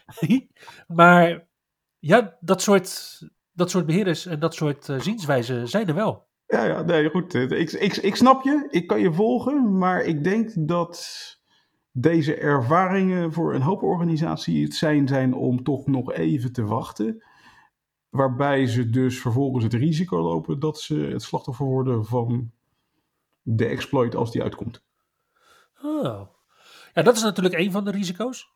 maar 0.87 1.47
ja, 1.99 2.37
dat 2.39 2.61
soort, 2.61 3.19
dat 3.51 3.69
soort 3.69 3.85
beheerders 3.85 4.25
en 4.25 4.39
dat 4.39 4.53
soort 4.53 4.87
uh, 4.87 4.99
zienswijzen 4.99 5.67
zijn 5.67 5.87
er 5.87 5.95
wel. 5.95 6.27
Ja, 6.45 6.65
ja, 6.65 6.81
nee, 6.81 7.09
goed. 7.09 7.33
Ik, 7.33 7.71
ik, 7.71 7.95
ik 7.95 8.15
snap 8.15 8.43
je, 8.43 8.67
ik 8.69 8.87
kan 8.87 8.99
je 8.99 9.13
volgen, 9.13 9.77
maar 9.77 10.01
ik 10.01 10.23
denk 10.23 10.51
dat 10.55 11.38
deze 12.01 12.35
ervaringen 12.35 13.33
voor 13.33 13.53
een 13.53 13.61
hoop 13.61 13.83
organisaties 13.83 14.63
het 14.63 14.73
zijn 14.73 15.07
zijn 15.07 15.33
om 15.33 15.63
toch 15.63 15.87
nog 15.87 16.13
even 16.13 16.53
te 16.53 16.63
wachten. 16.63 17.23
Waarbij 18.09 18.67
ze 18.67 18.89
dus 18.89 19.19
vervolgens 19.21 19.63
het 19.63 19.73
risico 19.73 20.21
lopen 20.21 20.59
dat 20.59 20.79
ze 20.79 20.95
het 20.95 21.21
slachtoffer 21.21 21.65
worden 21.65 22.05
van 22.05 22.51
de 23.41 23.65
exploit 23.65 24.15
als 24.15 24.31
die 24.31 24.43
uitkomt. 24.43 24.83
Oh. 25.81 26.27
Ja, 26.93 27.01
dat 27.01 27.15
is 27.15 27.23
natuurlijk 27.23 27.55
een 27.55 27.71
van 27.71 27.85
de 27.85 27.91
risico's. 27.91 28.53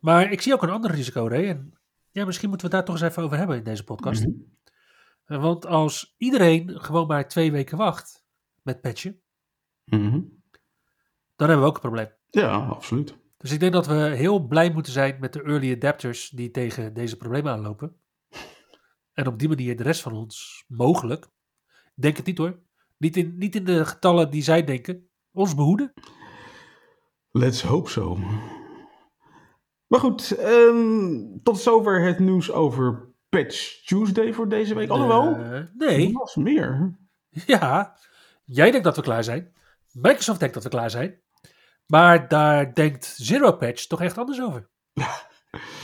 Maar 0.00 0.32
ik 0.32 0.40
zie 0.40 0.52
ook 0.52 0.62
een 0.62 0.70
ander 0.70 0.90
risico, 0.90 1.26
Ray. 1.26 1.48
En 1.48 1.78
ja, 2.10 2.24
misschien 2.24 2.48
moeten 2.48 2.70
we 2.70 2.76
het 2.76 2.86
daar 2.86 2.94
toch 2.94 3.02
eens 3.02 3.12
even 3.12 3.24
over 3.24 3.38
hebben 3.38 3.56
in 3.56 3.64
deze 3.64 3.84
podcast. 3.84 4.26
Mm 4.26 4.48
-hmm. 5.26 5.40
Want 5.40 5.66
als 5.66 6.14
iedereen 6.18 6.80
gewoon 6.80 7.06
maar 7.06 7.28
twee 7.28 7.52
weken 7.52 7.76
wacht 7.76 8.24
met 8.62 8.80
patchen, 8.80 9.20
mm 9.84 10.10
-hmm. 10.10 10.42
dan 11.36 11.48
hebben 11.48 11.60
we 11.60 11.70
ook 11.70 11.74
een 11.74 11.80
probleem. 11.80 12.17
Ja, 12.30 12.56
absoluut. 12.56 13.16
Dus 13.36 13.52
ik 13.52 13.60
denk 13.60 13.72
dat 13.72 13.86
we 13.86 13.94
heel 13.94 14.46
blij 14.46 14.72
moeten 14.72 14.92
zijn 14.92 15.16
met 15.20 15.32
de 15.32 15.42
early 15.42 15.74
adapters 15.74 16.28
die 16.28 16.50
tegen 16.50 16.94
deze 16.94 17.16
problemen 17.16 17.52
aanlopen. 17.52 17.96
En 19.12 19.26
op 19.26 19.38
die 19.38 19.48
manier 19.48 19.76
de 19.76 19.82
rest 19.82 20.00
van 20.00 20.12
ons 20.12 20.64
mogelijk, 20.68 21.26
denk 21.94 22.16
het 22.16 22.26
niet 22.26 22.38
hoor, 22.38 22.58
niet 22.96 23.16
in, 23.16 23.38
niet 23.38 23.54
in 23.54 23.64
de 23.64 23.84
getallen 23.84 24.30
die 24.30 24.42
zij 24.42 24.64
denken, 24.64 25.08
ons 25.32 25.54
behoeden. 25.54 25.92
Let's 27.30 27.62
hope 27.62 27.90
so. 27.90 28.18
Maar 29.86 30.00
goed, 30.00 30.38
um, 30.38 31.42
tot 31.42 31.58
zover 31.58 32.02
het 32.02 32.18
nieuws 32.18 32.50
over 32.50 33.12
Patch 33.28 33.84
Tuesday 33.84 34.32
voor 34.32 34.48
deze 34.48 34.74
week. 34.74 34.88
Alhoewel, 34.88 35.38
uh, 35.38 35.60
nee. 35.74 36.06
er 36.06 36.12
was 36.12 36.36
meer. 36.36 36.98
Ja, 37.46 37.96
jij 38.44 38.70
denkt 38.70 38.84
dat 38.84 38.96
we 38.96 39.02
klaar 39.02 39.24
zijn. 39.24 39.52
Microsoft 39.92 40.38
denkt 40.38 40.54
dat 40.54 40.62
we 40.62 40.68
klaar 40.68 40.90
zijn. 40.90 41.20
Maar 41.88 42.28
daar 42.28 42.74
denkt 42.74 43.04
Zero 43.04 43.52
Patch 43.52 43.86
toch 43.86 44.02
echt 44.02 44.18
anders 44.18 44.40
over. 44.42 44.68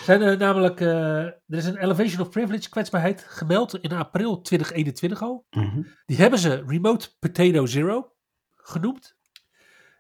Zijn 0.05 0.23
er 0.23 0.37
namelijk, 0.37 0.81
uh, 0.81 1.25
er 1.25 1.41
is 1.47 1.65
een 1.65 1.77
Elevation 1.77 2.21
of 2.21 2.31
Privilege 2.31 2.69
kwetsbaarheid 2.69 3.25
gemeld 3.29 3.75
in 3.75 3.93
april 3.93 4.41
2021 4.41 5.23
al. 5.23 5.47
Mm 5.51 5.71
-hmm. 5.71 5.87
Die 6.07 6.17
hebben 6.17 6.39
ze 6.39 6.65
Remote 6.67 7.19
Potato 7.19 7.67
Zero 7.67 8.13
genoemd. 8.55 9.17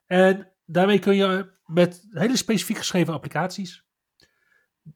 En 0.06 0.52
daarmee 0.64 0.98
kun 0.98 1.16
je 1.16 1.52
met 1.66 2.06
hele 2.10 2.36
specifiek 2.36 2.76
geschreven 2.76 3.14
applicaties, 3.14 3.86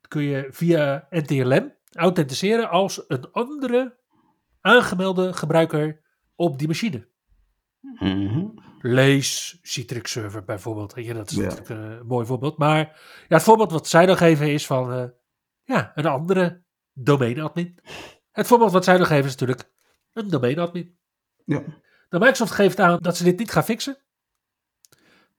kun 0.09 0.23
je 0.23 0.47
via 0.51 1.07
NTLM 1.11 1.75
authenticeren 1.93 2.71
als 2.71 3.05
een 3.09 3.31
andere 3.33 3.99
aangemelde 4.61 5.33
gebruiker 5.33 6.01
op 6.35 6.59
die 6.59 6.69
machine. 6.69 7.09
Mm 7.81 8.27
-hmm. 8.27 8.55
Lees 8.81 9.59
Citrix 9.63 10.11
Server 10.11 10.45
bijvoorbeeld. 10.45 10.93
Ja, 10.97 11.15
dat 11.15 11.31
is 11.31 11.37
ja. 11.37 11.43
natuurlijk 11.43 11.69
een 11.69 12.07
mooi 12.07 12.27
voorbeeld. 12.27 12.59
Maar 12.59 12.79
ja, 13.29 13.35
het 13.37 13.43
voorbeeld 13.43 13.71
wat 13.71 13.89
zij 13.89 14.07
dan 14.07 14.17
geven 14.17 14.53
is 14.53 14.67
van 14.67 14.93
uh, 14.93 15.05
ja, 15.65 15.93
een 15.95 16.07
andere 16.07 16.63
domeinadmin. 16.93 17.79
Het 18.31 18.47
voorbeeld 18.47 18.73
wat 18.73 18.85
zij 18.85 18.97
dan 18.97 19.07
geven 19.07 19.25
is 19.25 19.31
natuurlijk 19.31 19.71
een 20.13 20.29
domeinadmin. 20.29 20.99
Ja. 21.45 21.63
De 22.09 22.19
Microsoft 22.19 22.53
geeft 22.53 22.81
aan 22.81 22.99
dat 23.01 23.17
ze 23.17 23.25
dit 23.25 23.39
niet 23.39 23.51
gaan 23.51 23.65
fixen. 23.65 23.99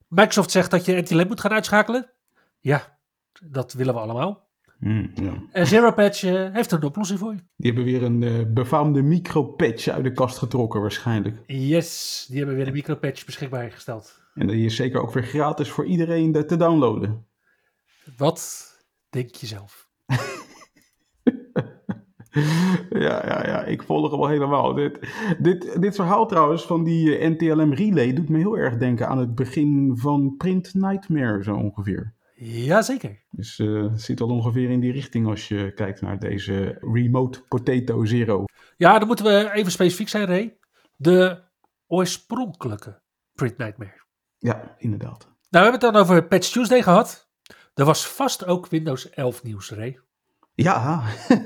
Microsoft 0.08 0.50
zegt 0.50 0.70
dat 0.70 0.84
je 0.84 1.00
NTLM 1.00 1.26
moet 1.26 1.40
gaan 1.40 1.52
uitschakelen. 1.52 2.12
Ja, 2.60 2.98
dat 3.44 3.72
willen 3.72 3.94
we 3.94 4.00
allemaal. 4.00 4.49
Mm, 4.80 5.10
ja. 5.14 5.42
En 5.52 5.66
Zero 5.66 5.92
Patch 5.92 6.22
uh, 6.22 6.52
heeft 6.52 6.70
er 6.70 6.78
een 6.78 6.84
oplossing 6.84 7.18
voor 7.18 7.32
je. 7.32 7.40
Die 7.56 7.72
hebben 7.72 7.84
weer 7.84 8.02
een 8.02 8.22
uh, 8.22 8.40
befaamde 8.48 9.02
micropatch 9.02 9.88
uit 9.88 10.04
de 10.04 10.12
kast 10.12 10.38
getrokken 10.38 10.80
waarschijnlijk. 10.80 11.36
Yes, 11.46 12.26
die 12.28 12.38
hebben 12.38 12.56
weer 12.56 12.66
een 12.66 12.72
micropatch 12.72 13.24
beschikbaar 13.24 13.70
gesteld. 13.70 14.22
En 14.34 14.46
die 14.46 14.64
is 14.64 14.76
zeker 14.76 15.00
ook 15.00 15.12
weer 15.12 15.22
gratis 15.22 15.70
voor 15.70 15.86
iedereen 15.86 16.32
te 16.32 16.56
downloaden. 16.56 17.26
Wat 18.16 18.70
denk 19.10 19.34
je 19.34 19.46
zelf? 19.46 19.88
ja, 22.90 23.26
ja, 23.26 23.46
ja, 23.46 23.64
ik 23.64 23.82
volg 23.82 24.10
hem 24.10 24.20
al 24.20 24.28
helemaal. 24.28 24.74
Dit, 24.74 24.98
dit, 25.38 25.80
dit 25.80 25.94
verhaal 25.94 26.26
trouwens 26.26 26.66
van 26.66 26.84
die 26.84 27.28
NTLM 27.28 27.72
Relay 27.72 28.12
doet 28.12 28.28
me 28.28 28.38
heel 28.38 28.58
erg 28.58 28.76
denken 28.76 29.08
aan 29.08 29.18
het 29.18 29.34
begin 29.34 29.92
van 29.94 30.34
Print 30.36 30.74
Nightmare 30.74 31.42
zo 31.42 31.54
ongeveer. 31.54 32.14
Jazeker. 32.42 33.22
Dus 33.30 33.58
uh, 33.58 33.90
het 33.90 34.02
zit 34.02 34.20
al 34.20 34.28
ongeveer 34.28 34.70
in 34.70 34.80
die 34.80 34.92
richting 34.92 35.26
als 35.26 35.48
je 35.48 35.72
kijkt 35.74 36.00
naar 36.00 36.18
deze 36.18 36.78
Remote 36.80 37.42
Potato 37.48 38.04
Zero. 38.04 38.44
Ja, 38.76 38.98
dan 38.98 39.06
moeten 39.06 39.24
we 39.24 39.50
even 39.52 39.72
specifiek 39.72 40.08
zijn, 40.08 40.26
Ray. 40.26 40.58
De 40.96 41.42
oorspronkelijke 41.86 43.00
Print 43.34 43.56
Nightmare. 43.58 44.04
Ja, 44.38 44.74
inderdaad. 44.78 45.22
Nou, 45.22 45.34
we 45.50 45.58
hebben 45.58 45.72
het 45.72 45.92
dan 45.92 45.96
over 45.96 46.26
Patch 46.26 46.50
Tuesday 46.50 46.82
gehad. 46.82 47.30
Er 47.74 47.84
was 47.84 48.06
vast 48.06 48.46
ook 48.46 48.68
Windows 48.68 49.10
11 49.10 49.42
nieuws, 49.42 49.70
Ray. 49.70 50.00
Ja, 50.54 51.02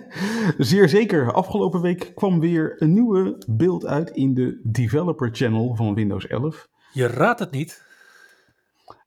zeer 0.58 0.88
zeker. 0.88 1.32
Afgelopen 1.32 1.80
week 1.80 2.12
kwam 2.14 2.40
weer 2.40 2.82
een 2.82 2.92
nieuwe 2.92 3.42
beeld 3.48 3.86
uit 3.86 4.10
in 4.10 4.34
de 4.34 4.60
Developer 4.62 5.28
Channel 5.32 5.74
van 5.74 5.94
Windows 5.94 6.26
11. 6.26 6.68
Je 6.92 7.06
raadt 7.06 7.40
het 7.40 7.50
niet. 7.50 7.84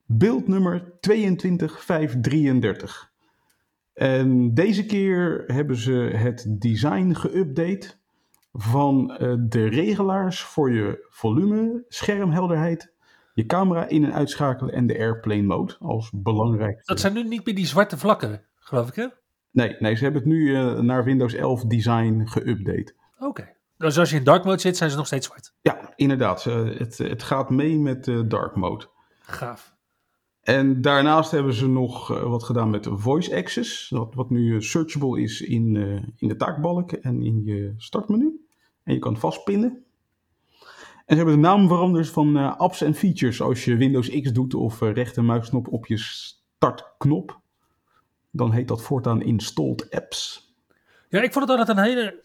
Beeld 0.09 0.47
nummer 0.47 0.91
22533. 0.99 3.11
En 3.93 4.53
deze 4.53 4.85
keer 4.85 5.43
hebben 5.47 5.75
ze 5.75 5.91
het 5.93 6.45
design 6.49 7.13
geüpdate 7.13 7.87
van 8.53 9.11
uh, 9.11 9.17
de 9.39 9.67
regelaars 9.67 10.41
voor 10.41 10.71
je 10.71 11.05
volume, 11.09 11.83
schermhelderheid, 11.87 12.93
je 13.33 13.45
camera 13.45 13.87
in- 13.87 14.05
en 14.05 14.13
uitschakelen 14.13 14.73
en 14.73 14.87
de 14.87 14.97
airplane 14.97 15.41
mode 15.41 15.75
als 15.79 16.11
belangrijk. 16.13 16.85
Dat 16.85 16.99
zijn 16.99 17.13
nu 17.13 17.23
niet 17.23 17.45
meer 17.45 17.55
die 17.55 17.65
zwarte 17.65 17.97
vlakken, 17.97 18.43
geloof 18.55 18.87
ik 18.87 18.95
hè? 18.95 19.07
Nee, 19.51 19.75
nee 19.79 19.95
ze 19.95 20.03
hebben 20.03 20.21
het 20.21 20.31
nu 20.31 20.37
uh, 20.49 20.79
naar 20.79 21.03
Windows 21.03 21.33
11 21.33 21.65
design 21.65 22.21
geüpdate. 22.25 22.93
Oké. 23.15 23.25
Okay. 23.27 23.55
Dus 23.77 23.99
als 23.99 24.09
je 24.09 24.17
in 24.17 24.23
dark 24.23 24.43
mode 24.43 24.59
zit, 24.59 24.77
zijn 24.77 24.89
ze 24.89 24.97
nog 24.97 25.05
steeds 25.05 25.27
zwart? 25.27 25.53
Ja, 25.61 25.93
inderdaad. 25.95 26.45
Uh, 26.45 26.77
het, 26.79 26.97
het 26.97 27.23
gaat 27.23 27.49
mee 27.49 27.79
met 27.79 28.03
de 28.03 28.27
dark 28.27 28.55
mode. 28.55 28.85
Gaaf. 29.19 29.75
En 30.47 30.81
daarnaast 30.81 31.31
hebben 31.31 31.53
ze 31.53 31.67
nog 31.67 32.11
uh, 32.11 32.23
wat 32.23 32.43
gedaan 32.43 32.69
met 32.69 32.87
voice 32.91 33.35
access, 33.35 33.89
wat, 33.89 34.13
wat 34.13 34.29
nu 34.29 34.53
uh, 34.53 34.59
searchable 34.59 35.21
is 35.21 35.41
in, 35.41 35.75
uh, 35.75 36.03
in 36.17 36.27
de 36.27 36.35
taakbalk 36.35 36.91
en 36.91 37.21
in 37.21 37.43
je 37.45 37.73
startmenu. 37.77 38.45
En 38.83 38.93
je 38.93 38.99
kan 38.99 39.17
vastpinnen. 39.17 39.83
En 41.05 41.15
ze 41.15 41.15
hebben 41.15 41.33
de 41.33 41.39
naam 41.39 41.67
veranderd 41.67 42.09
van 42.09 42.57
apps 42.57 42.81
en 42.81 42.93
features. 42.93 43.41
Als 43.41 43.65
je 43.65 43.75
Windows 43.75 44.21
X 44.21 44.31
doet 44.31 44.53
of 44.53 44.79
rechter 44.79 45.23
muisknop 45.23 45.67
op 45.67 45.85
je 45.85 45.97
startknop, 45.97 47.39
dan 48.31 48.51
heet 48.51 48.67
dat 48.67 48.81
voortaan 48.81 49.21
installed 49.21 49.89
apps. 49.91 50.51
Ja, 51.09 51.21
ik 51.21 51.33
vond 51.33 51.49
het 51.49 51.59
altijd 51.59 51.77
een 51.77 51.83
hele 51.83 52.23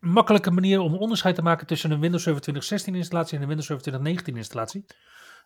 makkelijke 0.00 0.50
manier 0.50 0.80
om 0.80 0.94
onderscheid 0.94 1.34
te 1.34 1.42
maken 1.42 1.66
tussen 1.66 1.90
een 1.90 2.00
Windows 2.00 2.22
Server 2.22 2.42
2016 2.42 2.94
installatie 2.94 3.36
en 3.36 3.42
een 3.42 3.48
Windows 3.48 3.66
Server 3.66 3.84
2019 3.84 4.36
installatie. 4.36 4.84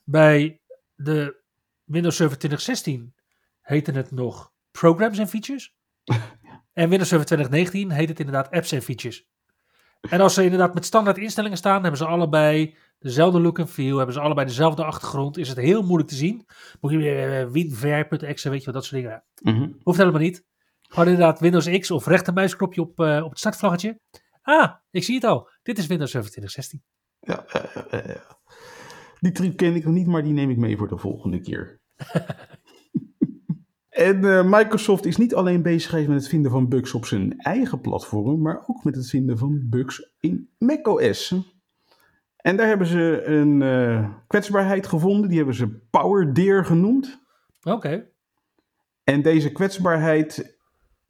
Bij 0.04 0.60
de 0.94 1.46
Windows 1.88 2.16
Server 2.16 2.38
2016 2.38 3.14
heette 3.60 3.92
het 3.92 4.10
nog 4.10 4.52
Programs 4.70 5.18
en 5.18 5.28
Features. 5.28 5.74
en 6.72 6.88
Windows 6.88 7.08
Server 7.08 7.26
2019 7.26 7.90
heet 7.90 8.08
het 8.08 8.18
inderdaad 8.18 8.50
Apps 8.50 8.72
en 8.72 8.82
Features. 8.82 9.26
En 10.00 10.20
als 10.20 10.34
ze 10.34 10.44
inderdaad 10.44 10.74
met 10.74 10.84
standaard 10.84 11.18
instellingen 11.18 11.58
staan, 11.58 11.82
hebben 11.82 11.98
ze 11.98 12.06
allebei 12.06 12.76
Dezelfde 12.98 13.40
look 13.40 13.58
en 13.58 13.68
feel, 13.68 13.96
hebben 13.96 14.14
ze 14.14 14.20
allebei 14.20 14.46
dezelfde 14.46 14.84
achtergrond. 14.84 15.38
Is 15.38 15.48
het 15.48 15.56
heel 15.56 15.82
moeilijk 15.82 16.08
te 16.08 16.14
zien. 16.14 16.46
Moet 16.80 16.90
je 16.90 16.96
weer 16.96 17.46
uh, 17.46 17.50
winver.exe, 17.50 18.50
weet 18.50 18.58
je 18.58 18.64
wat, 18.64 18.74
dat 18.74 18.84
soort 18.84 19.02
dingen. 19.02 19.24
Mhm. 19.42 19.70
Hoeft 19.82 19.98
helemaal 19.98 20.20
niet. 20.20 20.44
Gewoon 20.82 21.08
inderdaad 21.08 21.40
Windows 21.40 21.78
X 21.78 21.90
of 21.90 22.06
rechtermuisknopje 22.06 22.80
op, 22.80 23.00
eh, 23.00 23.22
op 23.24 23.30
het 23.30 23.38
startvlaggetje. 23.38 24.00
Ah, 24.42 24.74
ik 24.90 25.04
zie 25.04 25.14
het 25.14 25.24
al. 25.24 25.50
Dit 25.62 25.78
is 25.78 25.86
Windows 25.86 26.10
Server 26.10 26.30
2016. 26.30 26.82
Ja, 27.20 27.44
eh, 27.46 27.76
eh, 27.92 28.10
eh. 28.10 28.20
Die 29.20 29.32
truc 29.32 29.56
ken 29.56 29.74
ik 29.74 29.84
nog 29.84 29.94
niet, 29.94 30.06
maar 30.06 30.22
die 30.22 30.32
neem 30.32 30.50
ik 30.50 30.56
mee 30.56 30.76
voor 30.76 30.88
de 30.88 30.98
volgende 30.98 31.40
keer. 31.40 31.80
en 33.88 34.24
eh, 34.24 34.44
Microsoft 34.44 35.04
is 35.04 35.16
niet 35.16 35.34
alleen 35.34 35.62
bezig 35.62 35.90
geweest 35.90 36.08
met 36.08 36.18
het 36.18 36.28
vinden 36.28 36.50
van 36.50 36.68
bugs 36.68 36.94
op 36.94 37.06
zijn 37.06 37.38
eigen 37.38 37.80
platform, 37.80 38.42
maar 38.42 38.62
ook 38.66 38.84
met 38.84 38.94
het 38.94 39.08
vinden 39.08 39.38
van 39.38 39.66
bugs 39.68 40.12
in 40.20 40.48
macOS. 40.58 41.34
En 42.36 42.56
daar 42.56 42.66
hebben 42.66 42.86
ze 42.86 43.22
een 43.24 43.62
eh, 43.62 44.10
kwetsbaarheid 44.26 44.86
gevonden, 44.86 45.28
die 45.28 45.36
hebben 45.36 45.54
ze 45.54 45.86
PowerDear 45.90 46.64
genoemd. 46.64 47.20
Oké. 47.62 48.06
En 49.04 49.22
deze 49.22 49.52
kwetsbaarheid 49.52 50.58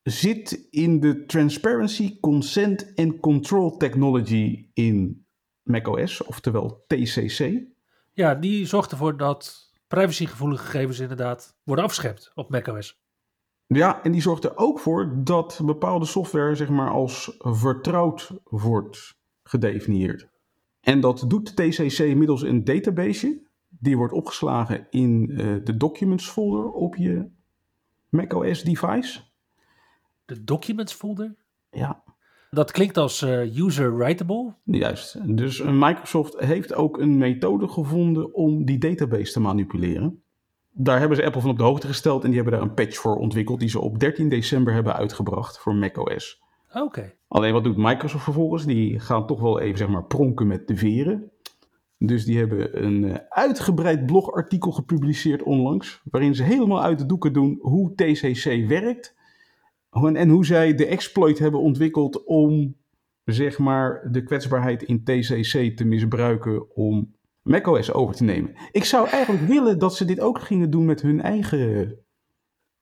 zit 0.03 0.67
in 0.71 1.00
de 1.00 1.27
Transparency, 1.27 2.21
Consent 2.21 2.93
and 2.95 3.21
Control 3.21 3.77
Technology 3.77 4.71
in 4.75 5.27
macOS, 5.62 6.25
oftewel 6.25 6.85
TCC. 6.87 7.67
Ja, 8.18 8.34
die 8.34 8.66
zorgt 8.66 8.90
ervoor 8.90 9.16
dat 9.16 9.70
privacygevoelige 9.88 10.64
gegevens 10.64 10.98
inderdaad 10.98 11.56
worden 11.64 11.84
afgeschept 11.84 12.30
op 12.34 12.50
macOS. 12.50 13.00
Ja, 13.66 14.02
en 14.02 14.12
die 14.12 14.20
zorgt 14.20 14.44
er 14.44 14.56
ook 14.56 14.80
voor 14.80 15.25
dat 15.25 15.60
bepaalde 15.64 16.04
software 16.04 16.54
zeg 16.54 16.68
maar 16.68 16.90
als 16.90 17.37
vertrouwd 17.38 18.30
wordt 18.44 19.18
gedefinieerd. 19.42 20.28
En 20.80 21.00
dat 21.00 21.25
doet 21.28 21.56
TCC 21.56 22.14
middels 22.14 22.42
een 22.42 22.64
database. 22.64 23.46
Die 23.68 23.96
wordt 23.96 24.12
opgeslagen 24.12 24.87
in 24.90 25.30
eh, 25.30 25.64
de 25.64 25.76
documents 25.76 26.30
folder 26.30 26.70
op 26.70 26.96
je 26.96 27.30
macOS 28.08 28.62
device. 28.62 29.20
De 30.25 30.44
documents 30.44 30.92
folder. 30.92 31.37
Ja, 31.70 32.02
Dat 32.50 32.71
klinkt 32.71 32.97
als 32.97 33.23
eh, 33.23 33.57
user 33.57 33.97
writable. 33.97 34.55
Juist. 34.64 35.37
Dus 35.37 35.61
eh, 35.61 35.73
Microsoft 35.73 36.38
heeft 36.38 36.75
ook 36.75 36.99
een 36.99 37.19
methode 37.19 37.69
gevonden 37.69 38.35
om 38.35 38.64
die 38.64 38.78
database 38.78 39.33
te 39.33 39.40
manipuleren. 39.40 40.23
Daar 40.71 40.99
hebben 40.99 41.17
ze 41.17 41.25
Apple 41.25 41.40
van 41.40 41.50
op 41.50 41.59
de 41.59 41.64
hoogte 41.64 41.87
gesteld 41.87 42.23
en 42.23 42.31
die 42.31 42.40
hebben 42.40 42.59
daar 42.59 42.69
een 42.69 42.75
patch 42.75 42.97
voor 42.97 43.17
ontwikkeld 43.17 43.61
die 43.61 43.69
ze 43.69 43.81
op 43.81 43.99
13 43.99 44.28
december 44.28 44.73
hebben 44.73 44.95
uitgebracht 44.95 45.59
voor 45.59 45.75
macOS. 45.75 46.43
Oké. 46.73 47.14
Alleen 47.28 47.52
wat 47.52 47.64
doet 47.64 47.76
Microsoft 47.76 48.25
vervolgens? 48.25 48.67
Die 48.67 49.00
gaan 49.00 49.26
toch 49.26 49.40
wel 49.40 49.61
even 49.61 49.78
zeg 49.78 49.88
maar 49.88 50.05
pronken 50.05 50.47
met 50.47 50.69
de 50.69 50.76
veren. 50.76 51.31
Dus 51.99 52.25
die 52.25 52.38
hebben 52.38 52.85
een 52.85 53.05
eh, 53.05 53.17
uitgebreid 53.28 54.07
blogartikel 54.07 54.71
gepubliceerd 54.71 55.43
onlangs, 55.43 56.02
waarin 56.11 56.35
ze 56.35 56.43
helemaal 56.43 56.83
uit 56.83 56.99
de 56.99 57.07
doeken 57.07 57.33
doen 57.33 57.59
hoe 57.61 57.95
TCC 57.95 58.69
werkt 58.69 59.17
en, 60.07 60.17
en 60.17 60.28
hoe 60.28 60.47
zij 60.47 60.75
de 60.75 60.87
exploit 60.87 61.38
hebben 61.38 61.61
ontwikkeld 61.61 62.25
om 62.25 62.76
zeg 63.25 63.59
maar 63.59 64.09
de 64.11 64.23
kwetsbaarheid 64.23 64.83
in 64.83 65.05
TCC 65.05 65.76
te 65.76 65.85
misbruiken 65.85 66.75
om 66.75 67.17
macOS 67.43 67.93
over 67.93 68.14
te 68.14 68.25
nemen. 68.25 68.57
Ik 68.71 68.85
zou 68.85 69.09
eigenlijk 69.09 69.47
willen 69.47 69.78
dat 69.78 69.97
ze 69.97 70.05
dit 70.05 70.21
ook 70.21 70.40
gingen 70.40 70.71
doen 70.71 70.85
met 70.85 71.02
hun 71.02 71.21
eigen 71.21 71.99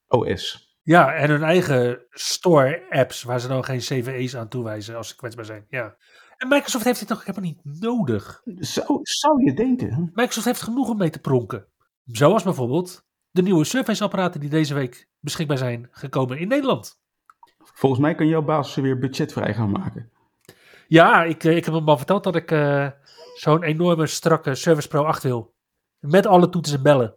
OS. 0.06 0.74
Ja, 0.82 1.14
en 1.14 1.30
hun 1.30 1.42
eigen 1.42 2.06
store 2.10 2.86
apps 2.90 3.22
waar 3.22 3.40
ze 3.40 3.48
dan 3.48 3.64
geen 3.64 3.78
CVE's 3.78 4.36
aan 4.36 4.48
toewijzen 4.48 4.96
als 4.96 5.08
ze 5.08 5.16
kwetsbaar 5.16 5.44
zijn. 5.44 5.64
Ja. 5.68 5.96
En 6.36 6.48
Microsoft 6.48 6.84
heeft 6.84 6.98
dit 6.98 7.08
toch 7.08 7.24
helemaal 7.24 7.50
niet 7.50 7.80
nodig. 7.80 8.40
Zou, 8.44 8.98
zou 9.02 9.44
je 9.44 9.54
denken? 9.54 10.10
Microsoft 10.14 10.46
heeft 10.46 10.62
genoeg 10.62 10.88
om 10.88 10.96
mee 10.96 11.10
te 11.10 11.18
pronken. 11.18 11.66
Zoals 12.04 12.42
bijvoorbeeld 12.42 13.06
de 13.30 13.42
nieuwe 13.42 13.64
Surface-apparaten 13.64 14.40
die 14.40 14.50
deze 14.50 14.74
week 14.74 15.08
beschikbaar 15.20 15.58
zijn 15.58 15.88
gekomen 15.90 16.38
in 16.38 16.48
Nederland. 16.48 17.00
Volgens 17.74 18.00
mij 18.00 18.14
kan 18.14 18.26
jouw 18.26 18.42
baas 18.42 18.74
weer 18.74 18.98
budgetvrij 18.98 19.54
gaan 19.54 19.70
maken. 19.70 20.10
Ja, 20.88 21.22
ik, 21.24 21.44
eh, 21.44 21.56
ik 21.56 21.64
heb 21.64 21.74
hem 21.74 21.88
al 21.88 21.96
verteld 21.96 22.24
dat 22.24 22.36
ik 22.36 22.50
eh, 22.50 22.90
zo'n 23.34 23.62
enorme 23.62 24.06
strakke 24.06 24.54
Service 24.54 24.88
Pro 24.88 25.04
8 25.04 25.22
wil. 25.22 25.54
Met 25.98 26.26
alle 26.26 26.48
toetsen 26.48 26.76
en 26.76 26.82
bellen. 26.82 27.14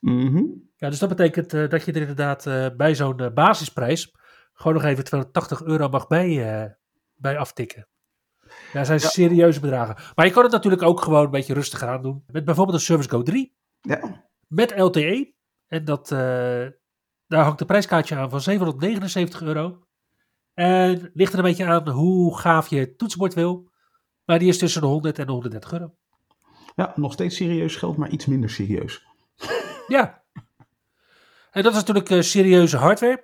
Mhm. 0.00 0.42
Ja, 0.76 0.90
dus 0.90 0.98
dat 0.98 1.08
betekent 1.08 1.54
eh, 1.54 1.68
dat 1.68 1.84
je 1.84 1.92
er 1.92 2.00
inderdaad 2.00 2.44
bij 2.76 2.94
zo'n 2.94 3.30
basisprijs 3.34 4.14
gewoon 4.52 4.74
nog 4.74 4.84
even 4.84 5.04
280 5.04 5.62
euro 5.62 5.88
mag 5.88 6.06
bij, 6.06 6.76
bij 7.14 7.38
aftikken. 7.38 7.88
Ja, 8.40 8.50
dat 8.72 8.86
zijn 8.86 9.00
Ja. 9.00 9.08
serieuze 9.08 9.60
bedragen. 9.60 9.96
Maar 10.14 10.26
je 10.26 10.32
kan 10.32 10.42
het 10.42 10.52
natuurlijk 10.52 10.82
ook 10.82 11.00
gewoon 11.00 11.24
een 11.24 11.30
beetje 11.30 11.54
rustiger 11.54 11.88
aan 11.88 12.02
doen. 12.02 12.24
Met 12.26 12.44
bijvoorbeeld 12.44 12.76
een 12.76 12.84
Service 12.84 13.08
Go 13.08 13.22
3 13.22 13.56
Ja. 13.80 14.24
met 14.46 14.78
LTE. 14.78 15.32
En 15.66 15.84
dat, 15.84 16.10
daar 17.26 17.44
hangt 17.44 17.60
een 17.60 17.66
prijskaartje 17.66 18.16
aan 18.16 18.30
van 18.30 18.40
779 18.40 19.42
euro. 19.42 19.86
En 20.54 21.10
ligt 21.14 21.32
er 21.32 21.38
een 21.38 21.44
beetje 21.44 21.64
aan 21.64 21.88
hoe 21.88 22.38
gaaf 22.38 22.68
je 22.68 22.78
het 22.78 22.98
toetsenbord 22.98 23.34
wil. 23.34 23.70
Maar 24.24 24.38
die 24.38 24.48
is 24.48 24.58
tussen 24.58 24.80
de 24.80 24.86
100 24.86 25.18
en 25.18 25.26
de 25.26 25.32
130 25.32 25.72
euro. 25.72 25.94
ja, 26.76 26.92
nog 26.96 27.12
steeds 27.12 27.36
serieus 27.36 27.76
geld, 27.76 27.96
maar 27.96 28.10
iets 28.10 28.26
minder 28.26 28.50
serieus. 28.50 29.02
Ja. 29.88 30.22
En 31.50 31.62
dat 31.62 31.72
is 31.72 31.78
natuurlijk 31.78 32.10
eh, 32.10 32.20
serieuze 32.20 32.76
hardware. 32.76 33.16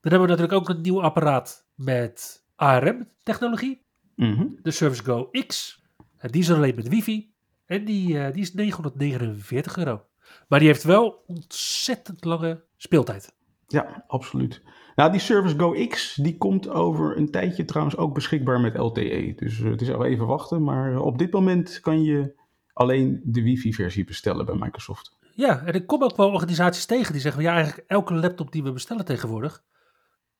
Dan 0.00 0.12
hebben 0.12 0.20
we 0.20 0.26
natuurlijk 0.26 0.52
ook 0.52 0.68
een 0.68 0.80
nieuw 0.80 1.02
apparaat 1.02 1.68
met 1.74 2.44
ARM-technologie. 2.56 3.86
Mhm. 4.16 4.46
De 4.62 4.70
Service 4.70 5.04
Go 5.04 5.30
X. 5.46 5.82
En 6.16 6.30
die 6.30 6.42
is 6.42 6.50
alleen 6.50 6.74
met 6.74 6.88
wifi. 6.88 7.34
En 7.66 7.84
die, 7.84 8.18
eh, 8.18 8.32
die 8.32 8.42
is 8.42 8.54
949 8.54 9.76
euro. 9.76 10.06
Maar 10.48 10.58
die 10.58 10.68
heeft 10.68 10.82
wel 10.82 11.24
ontzettend 11.26 12.24
lange 12.24 12.64
speeltijd. 12.76 13.34
Ja, 13.72 14.04
absoluut. 14.06 14.62
Nou, 14.94 15.10
die 15.10 15.20
Service 15.20 15.58
Go 15.58 15.86
X, 15.88 16.14
die 16.14 16.36
komt 16.36 16.68
over 16.68 17.16
een 17.16 17.30
tijdje 17.30 17.64
trouwens 17.64 17.96
ook 17.96 18.14
beschikbaar 18.14 18.60
met 18.60 18.76
LTE. 18.76 19.32
Dus 19.36 19.60
eh, 19.60 19.70
het 19.70 19.80
is 19.80 19.92
al 19.92 20.04
even 20.04 20.26
wachten, 20.26 20.62
maar 20.62 21.00
op 21.00 21.18
dit 21.18 21.32
moment 21.32 21.80
kan 21.80 22.02
je 22.02 22.40
alleen 22.72 23.20
de 23.24 23.42
wifi-versie 23.42 24.04
bestellen 24.04 24.46
bij 24.46 24.54
Microsoft. 24.54 25.18
Ja, 25.34 25.64
en 25.64 25.74
ik 25.74 25.86
kom 25.86 26.02
ook 26.02 26.16
wel 26.16 26.32
organisaties 26.32 26.86
tegen 26.86 27.12
die 27.12 27.20
zeggen... 27.20 27.42
ja, 27.42 27.54
eigenlijk 27.54 27.90
elke 27.90 28.14
laptop 28.14 28.52
die 28.52 28.62
we 28.62 28.72
bestellen 28.72 29.04
tegenwoordig... 29.04 29.62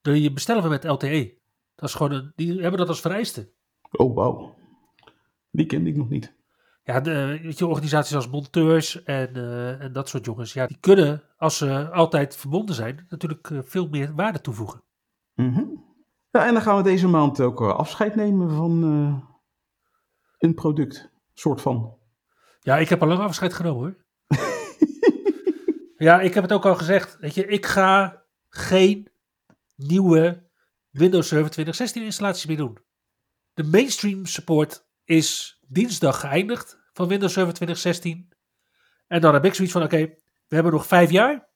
die 0.01 0.33
bestellen 0.33 0.63
we 0.63 0.69
met 0.69 0.85
LTE. 0.85 1.35
Dat 1.75 1.89
is 1.89 1.95
gewoon 1.95 2.13
een, 2.13 2.33
die 2.37 2.61
hebben 2.61 2.79
dat 2.79 2.89
als 2.89 3.01
vereiste. 3.01 3.51
Oh, 3.91 4.15
wauw. 4.15 4.55
Die 5.51 5.67
kende 5.67 5.91
ik 5.91 5.97
nog 5.97 6.09
niet. 6.09 6.35
Ja, 6.85 7.01
de, 7.01 7.39
weet 7.43 7.59
je, 7.59 7.67
organisaties 7.67 8.15
als 8.15 8.29
monteurs 8.29 9.03
en, 9.03 9.37
eh, 9.37 9.81
en 9.81 9.93
dat 9.93 10.09
soort 10.09 10.25
jongens, 10.25 10.53
ja, 10.53 10.67
die 10.67 10.77
kunnen, 10.81 11.23
als 11.37 11.57
ze 11.57 11.91
altijd 11.91 12.37
verbonden 12.37 12.75
zijn, 12.75 13.07
natuurlijk 13.09 13.51
eh, 13.51 13.59
veel 13.63 13.89
meer 13.89 14.15
waarde 14.15 14.41
toevoegen. 14.41 14.83
Mhm. 15.35 15.65
Ja, 16.31 16.47
en 16.47 16.53
dan 16.53 16.63
gaan 16.63 16.77
we 16.77 16.83
deze 16.83 17.09
maand 17.09 17.41
ook 17.41 17.61
eh, 17.61 17.75
afscheid 17.75 18.15
nemen 18.15 18.51
van 18.51 18.83
een 20.39 20.55
product, 20.55 21.11
soort 21.33 21.61
van. 21.61 21.99
Ja, 22.61 22.77
ik 22.77 22.89
heb 22.89 23.03
al 23.03 23.09
lang 23.09 23.21
afscheid 23.21 23.55
genomen 23.55 23.83
hoor. 23.83 24.05
ja, 26.07 26.21
ik 26.21 26.35
heb 26.35 26.43
het 26.43 26.53
ook 26.53 26.67
al 26.67 26.75
gezegd. 26.75 27.17
Weet 27.19 27.35
je, 27.35 27.47
ik 27.47 27.67
ga 27.67 28.23
geen 28.49 29.11
nieuwe 29.77 30.51
Windows 30.91 31.29
Server 31.29 31.51
2016 31.51 32.03
installaties 32.03 32.47
meer 32.47 32.57
doen. 32.57 32.79
De 33.55 33.65
mainstream 33.65 34.27
support 34.27 34.87
is 35.05 35.61
dinsdag 35.73 36.21
geëindigd 36.21 36.79
van 36.93 37.09
Windows 37.09 37.33
Server 37.33 37.55
2016. 37.55 38.29
En 39.07 39.21
dan 39.21 39.35
heb 39.35 39.45
ik 39.45 39.55
zoiets 39.55 39.73
van, 39.73 39.83
oké, 39.83 39.97
we 40.49 40.55
hebben 40.55 40.73
nog 40.73 40.87
vijf 40.87 41.11
jaar. 41.11 41.49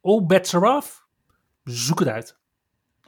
All 0.00 0.26
bets 0.26 0.54
are 0.54 0.76
off. 0.76 1.06
Zoek 1.64 1.98
het 1.98 2.08
uit. 2.08 2.38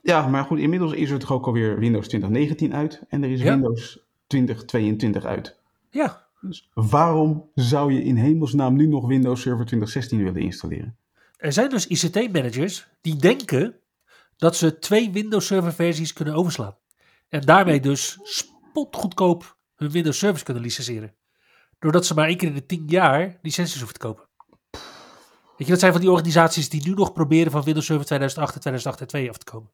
Ja, 0.03 0.27
maar 0.27 0.45
goed, 0.45 0.59
inmiddels 0.59 0.93
is 0.93 1.11
er 1.11 1.19
toch 1.19 1.33
ook 1.33 1.47
alweer 1.47 1.79
Windows 1.79 2.09
2019 2.09 2.75
uit 2.75 3.03
en 3.09 3.23
er 3.23 3.31
is 3.31 3.41
Ja. 3.41 3.51
Windows 3.53 3.99
2022 4.27 5.25
uit. 5.25 5.59
Ja, 5.91 6.27
Dus 6.41 6.69
waarom 6.75 7.51
zou 7.55 7.93
je 7.93 8.03
in 8.05 8.17
hemelsnaam 8.17 8.75
nu 8.77 8.87
nog 8.87 9.07
Windows 9.07 9.41
Server 9.41 9.67
2016 9.67 10.23
willen 10.23 10.41
installeren? 10.43 10.97
er 11.37 11.53
zijn 11.53 11.71
dus 11.71 11.87
ICT-managers 11.87 12.89
die 13.01 13.17
denken 13.17 13.77
dat 14.37 14.57
ze 14.57 14.79
twee 14.79 15.11
Windows 15.11 15.47
Server 15.47 15.73
versies 15.73 16.13
kunnen 16.13 16.35
overslaan. 16.35 16.77
En 17.29 17.41
daarmee 17.41 17.81
dus 17.81 18.19
spotgoedkoop 18.23 19.57
hun 19.79 19.91
Windows 19.91 20.19
Service 20.19 20.45
kunnen 20.45 20.63
licenseren. 20.63 21.15
Doordat 21.79 22.07
ze 22.07 22.15
maar 22.15 22.27
één 22.27 22.37
keer 22.37 22.49
in 22.49 22.55
de 22.55 22.67
tien 22.67 22.85
jaar 22.87 23.39
licenties 23.43 23.79
hoeven 23.79 23.99
te 23.99 24.07
kopen. 24.07 24.27
Weet 25.57 25.67
je, 25.67 25.73
dat 25.73 25.79
zijn 25.79 25.93
van 25.93 26.01
die 26.01 26.11
organisaties 26.11 26.69
die 26.69 26.89
nu 26.89 26.95
nog 26.95 27.13
proberen 27.13 27.53
van 27.53 27.63
Windows 27.63 27.87
Server 27.87 28.07
2008 28.07 28.55
en 28.55 28.61
2008 28.61 29.01
en 29.01 29.07
2 29.07 29.29
af 29.29 29.39
te 29.39 29.51
komen. 29.51 29.71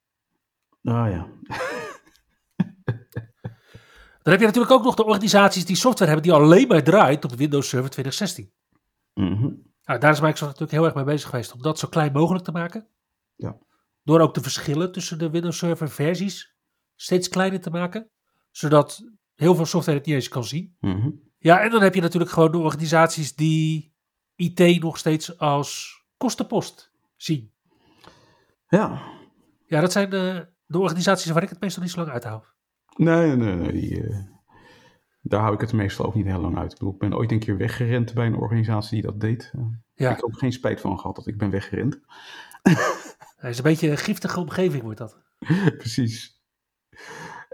Ah 0.82 1.10
ja. 1.10 1.28
Dan 4.22 4.32
heb 4.32 4.40
je 4.40 4.46
natuurlijk 4.46 4.72
ook 4.72 4.84
nog 4.84 4.94
de 4.94 5.04
organisaties 5.04 5.64
die 5.64 5.76
software 5.76 6.10
hebben 6.10 6.30
die 6.30 6.40
alleen 6.40 6.68
maar 6.68 6.82
draait 6.82 7.24
op 7.24 7.34
Windows 7.34 7.68
Server 7.68 7.90
2016. 7.90 8.52
Mhm. 9.14 9.52
Nou, 9.84 10.00
daar 10.00 10.12
is 10.12 10.20
Microsoft 10.20 10.40
natuurlijk 10.40 10.70
heel 10.70 10.84
erg 10.84 10.94
mee 10.94 11.04
bezig 11.04 11.30
geweest 11.30 11.52
om 11.52 11.62
dat 11.62 11.78
zo 11.78 11.88
klein 11.88 12.12
mogelijk 12.12 12.44
te 12.44 12.52
maken. 12.52 12.86
Ja. 13.36 13.58
Door 14.02 14.20
ook 14.20 14.34
de 14.34 14.40
verschillen 14.40 14.92
tussen 14.92 15.18
de 15.18 15.30
Windows 15.30 15.58
Server 15.58 15.90
versies 15.90 16.54
steeds 16.96 17.28
kleiner 17.28 17.60
te 17.60 17.70
maken. 17.70 18.10
Zodat 18.50 19.02
heel 19.34 19.54
veel 19.54 19.66
software 19.66 19.98
het 19.98 20.06
niet 20.06 20.14
eens 20.14 20.28
kan 20.28 20.44
zien. 20.44 20.76
Mhm. 20.80 21.10
Ja, 21.38 21.60
en 21.60 21.70
dan 21.70 21.82
heb 21.82 21.94
je 21.94 22.00
natuurlijk 22.00 22.32
gewoon 22.32 22.52
de 22.52 22.58
organisaties 22.58 23.34
die 23.34 23.94
IT 24.36 24.80
nog 24.82 24.98
steeds 24.98 25.38
als 25.38 25.98
kostenpost 26.16 26.92
zien. 27.16 27.52
Ja. 28.68 29.02
Ja, 29.66 29.80
dat 29.80 29.92
zijn 29.92 30.10
de, 30.10 30.48
de 30.66 30.78
organisaties 30.78 31.30
waar 31.30 31.42
ik 31.42 31.48
het 31.48 31.60
meestal 31.60 31.82
niet 31.82 31.90
zo 31.90 31.98
lang 32.00 32.10
uithoud. 32.12 32.52
Nee, 32.96 33.36
nee, 33.36 33.54
nee. 33.54 33.72
Die, 33.72 34.00
uh, 34.00 34.16
daar 35.20 35.40
hou 35.40 35.54
ik 35.54 35.60
het 35.60 35.72
meestal 35.72 36.06
ook 36.06 36.14
niet 36.14 36.26
heel 36.26 36.40
lang 36.40 36.58
uit. 36.58 36.72
Ik, 36.72 36.78
bedoel, 36.78 36.92
ik 36.92 36.98
ben 36.98 37.14
ooit 37.14 37.32
een 37.32 37.38
keer 37.38 37.56
weggerend 37.56 38.14
bij 38.14 38.26
een 38.26 38.36
organisatie 38.36 39.00
die 39.00 39.10
dat 39.10 39.20
deed. 39.20 39.52
Uh, 39.56 39.64
Ja. 39.94 40.10
Ik 40.10 40.16
heb 40.16 40.24
ook 40.24 40.38
geen 40.38 40.52
spijt 40.52 40.80
van 40.80 40.98
gehad 40.98 41.16
dat 41.16 41.26
ik 41.26 41.38
ben 41.38 41.50
weggerend. 41.50 42.00
Het 43.36 43.50
is 43.50 43.56
een 43.56 43.64
beetje 43.64 43.90
een 43.90 43.98
giftige 43.98 44.40
omgeving, 44.40 44.82
wordt 44.82 44.98
dat. 44.98 45.22
Precies. 45.78 46.42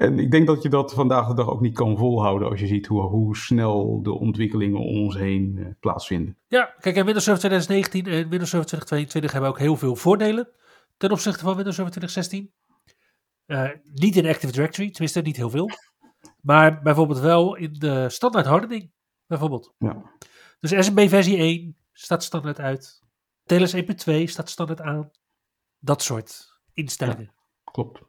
En 0.01 0.19
ik 0.19 0.31
denk 0.31 0.47
dat 0.47 0.63
je 0.63 0.69
dat 0.69 0.93
vandaag 0.95 1.29
de 1.29 1.35
dag 1.35 1.49
ook 1.49 1.61
niet 1.61 1.75
kan 1.75 1.97
volhouden 1.97 2.49
als 2.49 2.61
je 2.61 2.67
ziet 2.67 2.87
hoe, 2.87 3.03
hoe 3.03 3.37
snel 3.37 4.03
de 4.03 4.13
ontwikkelingen 4.13 4.79
om 4.79 5.03
ons 5.03 5.17
heen 5.17 5.57
uh, 5.57 5.67
plaatsvinden. 5.81 6.37
Ja, 6.49 6.75
kijk, 6.79 6.97
en 6.97 7.05
Windows 7.05 7.25
Server 7.25 7.43
2019 7.43 8.07
en 8.07 8.29
Windows 8.29 8.51
Server 8.51 8.69
2022 8.69 9.33
hebben 9.33 9.51
ook 9.51 9.59
heel 9.59 9.77
veel 9.77 9.97
voordelen 9.97 10.49
ten 10.97 11.11
opzichte 11.11 11.45
van 11.45 11.55
Windows 11.55 11.77
Server 11.77 11.93
2016. 11.93 12.53
Uh, 13.47 13.71
niet 13.95 14.17
in 14.17 14.27
Active 14.27 14.53
Directory, 14.53 14.91
tenminste 14.91 15.21
niet 15.21 15.37
heel 15.37 15.51
veel. 15.51 15.71
Maar 16.41 16.83
bijvoorbeeld 16.83 17.21
wel 17.21 17.57
in 17.57 17.73
de 17.73 18.09
standaard 18.09 18.47
hardening, 18.47 18.91
bijvoorbeeld. 19.27 19.75
Ja. 19.79 20.03
Dus 20.61 20.87
SMB 20.87 21.09
versie 21.09 21.37
1 21.37 21.77
staat 21.93 22.23
standaard 22.23 22.61
uit. 22.61 23.03
TLS 23.45 23.75
1.2 23.75 23.83
staat 24.25 24.51
standaard 24.51 24.81
aan. 24.81 25.11
Dat 25.79 26.03
soort 26.03 26.59
instellingen. 26.73 27.33
Ja, 27.65 27.71
klopt. 27.73 28.09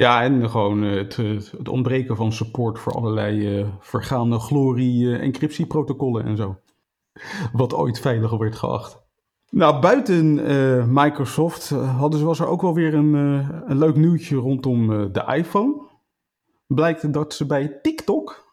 Ja, 0.00 0.22
en 0.22 0.50
gewoon 0.50 0.84
uh, 0.84 0.96
het, 0.96 1.16
het, 1.16 1.68
ontbreken 1.68 2.16
van 2.16 2.32
support 2.32 2.78
voor 2.78 2.92
allerlei 2.92 3.58
uh, 3.58 3.68
vergaande 3.80 4.38
glorie-encryptieprotocollen 4.38 6.24
en 6.24 6.36
zo. 6.36 6.60
Wat 7.52 7.74
ooit 7.74 8.00
veiliger 8.00 8.38
werd 8.38 8.56
geacht. 8.56 9.00
Nou, 9.50 9.80
buiten 9.80 10.38
uh, 10.38 10.86
Microsoft 10.86 11.68
hadden, 11.70 12.24
was 12.24 12.40
er 12.40 12.46
ook 12.46 12.62
wel 12.62 12.74
weer 12.74 12.94
een, 12.94 13.14
een 13.70 13.78
leuk 13.78 13.96
nieuwtje 13.96 14.36
rondom 14.36 15.12
de 15.12 15.24
iPhone. 15.36 15.86
Blijkt 16.66 17.12
dat 17.12 17.34
ze 17.34 17.46
bij 17.46 17.78
TikTok 17.82 18.46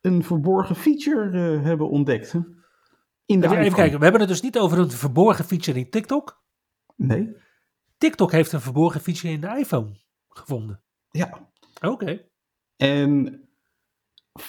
een 0.00 0.24
verborgen 0.24 0.76
feature 0.76 1.58
hebben 1.58 1.88
ontdekt. 1.88 2.32
Hè? 2.32 2.40
In 3.26 3.40
de 3.40 3.46
even, 3.46 3.58
even 3.58 3.74
kijken, 3.74 3.96
we 3.98 4.02
hebben 4.02 4.20
het 4.20 4.30
dus 4.30 4.42
niet 4.42 4.58
over 4.58 4.78
een 4.78 4.90
verborgen 4.90 5.44
feature 5.44 5.78
in 5.78 5.90
TikTok. 5.90 6.42
Nee. 6.94 7.36
TikTok 7.98 8.32
heeft 8.32 8.52
een 8.52 8.60
verborgen 8.60 9.00
feature 9.00 9.32
in 9.32 9.40
de 9.40 9.58
iPhone 9.58 10.04
gevonden. 10.36 10.80
Ja. 11.10 11.48
Oké. 11.74 11.88
Okay. 11.88 12.28
En 12.76 13.40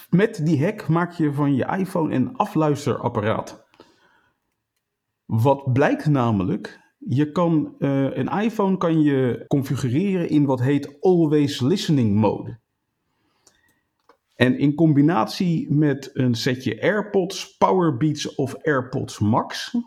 met 0.10 0.46
die 0.46 0.64
hack 0.64 0.88
maak 0.88 1.12
je 1.12 1.34
van 1.34 1.56
je 1.56 1.66
iPhone 1.66 2.16
een 2.16 2.36
afluisterapparaat. 2.36 3.66
Wat 5.26 5.74
blijkt 5.74 6.06
namelijk, 6.06 6.80
je 6.98 7.32
kan 7.32 7.76
uh, 7.80 8.18
een 8.18 8.28
iPhone 8.28 8.78
kan 8.78 9.02
je 9.02 9.46
configureren 9.48 10.30
in 10.30 10.46
wat 10.46 10.62
heet 10.62 11.02
Always 11.02 11.60
Listening 11.60 12.16
Mode. 12.16 12.60
En 14.36 14.58
in 14.58 14.76
combinatie 14.76 15.74
met 15.74 16.10
een 16.14 16.36
setje 16.36 16.82
AirPods, 16.82 17.58
Powerbeats 17.58 18.36
of 18.36 18.56
AirPods 18.56 19.20
Max, 19.20 19.74
mm 19.74 19.84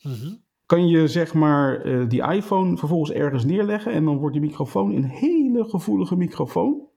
-hmm. 0.00 0.42
Kan 0.68 0.88
je 0.88 1.08
zeg 1.08 1.34
maar 1.34 1.86
uh, 1.86 2.08
die 2.08 2.22
iPhone 2.22 2.76
vervolgens 2.76 3.10
ergens 3.10 3.44
neerleggen 3.44 3.92
en 3.92 4.04
dan 4.04 4.16
wordt 4.16 4.34
die 4.34 4.44
microfoon 4.44 4.94
een 4.94 5.04
hele 5.04 5.64
gevoelige 5.64 6.16
microfoon, 6.16 6.88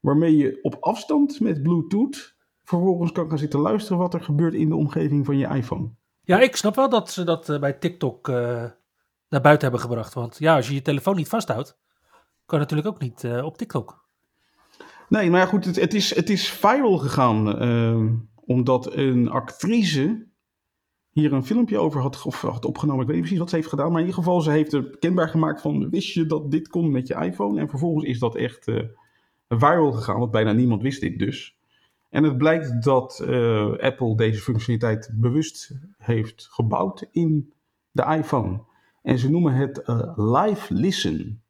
waarmee 0.00 0.36
je 0.36 0.58
op 0.62 0.76
afstand 0.80 1.40
met 1.40 1.62
Bluetooth 1.62 2.36
vervolgens 2.64 3.12
kan 3.12 3.28
gaan 3.28 3.38
zitten 3.38 3.60
luisteren 3.60 3.98
wat 3.98 4.14
er 4.14 4.20
gebeurt 4.20 4.54
in 4.54 4.68
de 4.68 4.76
omgeving 4.76 5.26
van 5.26 5.38
je 5.38 5.46
iPhone. 5.46 5.90
Ja, 6.22 6.40
ik 6.40 6.56
snap 6.56 6.74
wel 6.74 6.88
dat 6.88 7.10
ze 7.10 7.24
dat 7.24 7.48
uh, 7.48 7.58
bij 7.58 7.72
TikTok 7.72 8.28
uh, 8.28 8.34
naar 9.28 9.40
buiten 9.40 9.62
hebben 9.62 9.80
gebracht. 9.80 10.14
Want 10.14 10.38
ja, 10.38 10.56
als 10.56 10.68
je 10.68 10.74
je 10.74 10.82
telefoon 10.82 11.16
niet 11.16 11.28
vasthoudt, 11.28 11.78
kan 12.46 12.58
je 12.58 12.64
natuurlijk 12.64 12.88
ook 12.88 13.00
niet 13.00 13.22
uh, 13.24 13.44
op 13.44 13.56
TikTok. 13.56 14.04
Nee, 15.08 15.30
maar 15.30 15.40
ja, 15.40 15.46
goed, 15.46 15.64
het, 15.64 15.80
het, 15.80 15.94
is, 15.94 16.14
het 16.14 16.30
is 16.30 16.50
viral 16.50 16.98
gegaan. 16.98 17.62
Uh, 17.62 18.12
omdat 18.44 18.94
een 18.94 19.30
actrice 19.30 20.28
hier 21.10 21.32
een 21.32 21.44
filmpje 21.44 21.78
over 21.78 22.00
had, 22.00 22.22
of 22.26 22.40
had 22.40 22.64
opgenomen. 22.64 23.00
Ik 23.00 23.06
weet 23.06 23.16
niet 23.16 23.24
precies 23.24 23.38
wat 23.38 23.50
ze 23.50 23.56
heeft 23.56 23.68
gedaan. 23.68 23.90
Maar 23.92 24.00
in 24.00 24.06
ieder 24.06 24.22
geval, 24.22 24.40
ze 24.40 24.50
heeft 24.50 24.72
er 24.72 24.98
kenbaar 24.98 25.28
gemaakt 25.28 25.60
van... 25.60 25.90
wist 25.90 26.12
je 26.12 26.26
dat 26.26 26.50
dit 26.50 26.68
kon 26.68 26.90
met 26.90 27.06
je 27.06 27.14
iPhone? 27.14 27.60
En 27.60 27.68
vervolgens 27.68 28.04
is 28.04 28.18
dat 28.18 28.36
echt 28.36 28.68
uh, 28.68 28.82
viral 29.48 29.92
gegaan. 29.92 30.18
Want 30.18 30.30
bijna 30.30 30.52
niemand 30.52 30.82
wist 30.82 31.00
dit 31.00 31.18
dus. 31.18 31.58
En 32.08 32.24
het 32.24 32.38
blijkt 32.38 32.82
dat 32.82 33.22
uh, 33.24 33.78
Apple 33.78 34.16
deze 34.16 34.40
functionaliteit 34.40 35.10
bewust 35.14 35.78
heeft 35.98 36.48
gebouwd 36.50 37.08
in 37.10 37.52
de 37.90 38.04
iPhone. 38.04 38.60
En 39.02 39.18
ze 39.18 39.30
noemen 39.30 39.54
het 39.54 39.82
Live 40.16 40.74
Listen. 40.74 41.42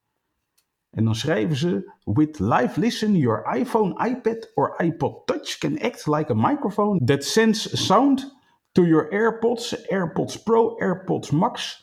En 0.90 1.04
dan 1.04 1.14
schrijven 1.14 1.56
ze: 1.56 1.92
With 2.04 2.38
Live 2.38 2.80
Listen, 2.80 3.16
your 3.16 3.56
iPhone, 3.56 4.08
iPad 4.08 4.50
or 4.54 4.74
iPod 4.84 5.26
Touch 5.26 5.58
can 5.58 5.80
act 5.80 6.06
like 6.06 6.32
a 6.32 6.34
microphone 6.34 7.04
that 7.04 7.24
sends 7.24 7.86
sound 7.86 8.36
to 8.74 8.84
your 8.84 9.10
AirPods, 9.10 9.74
AirPods 9.90 10.44
Pro, 10.44 10.76
AirPods 10.76 11.32
Max, 11.32 11.82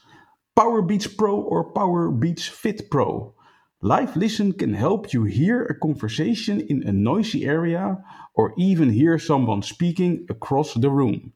Powerbeats 0.55 1.07
Pro 1.17 1.41
or 1.41 1.73
Powerbeats 1.73 2.47
Fit 2.49 2.89
Pro. 2.89 3.33
Live 3.81 4.15
Listen 4.15 4.53
can 4.53 4.73
help 4.73 5.13
you 5.13 5.23
hear 5.23 5.63
a 5.65 5.79
conversation 5.79 6.61
in 6.61 6.83
a 6.87 6.91
noisy 6.91 7.45
area 7.45 7.97
or 8.33 8.53
even 8.57 8.89
hear 8.89 9.19
someone 9.19 9.61
speaking 9.61 10.25
across 10.29 10.73
the 10.73 10.89
room. 10.89 11.33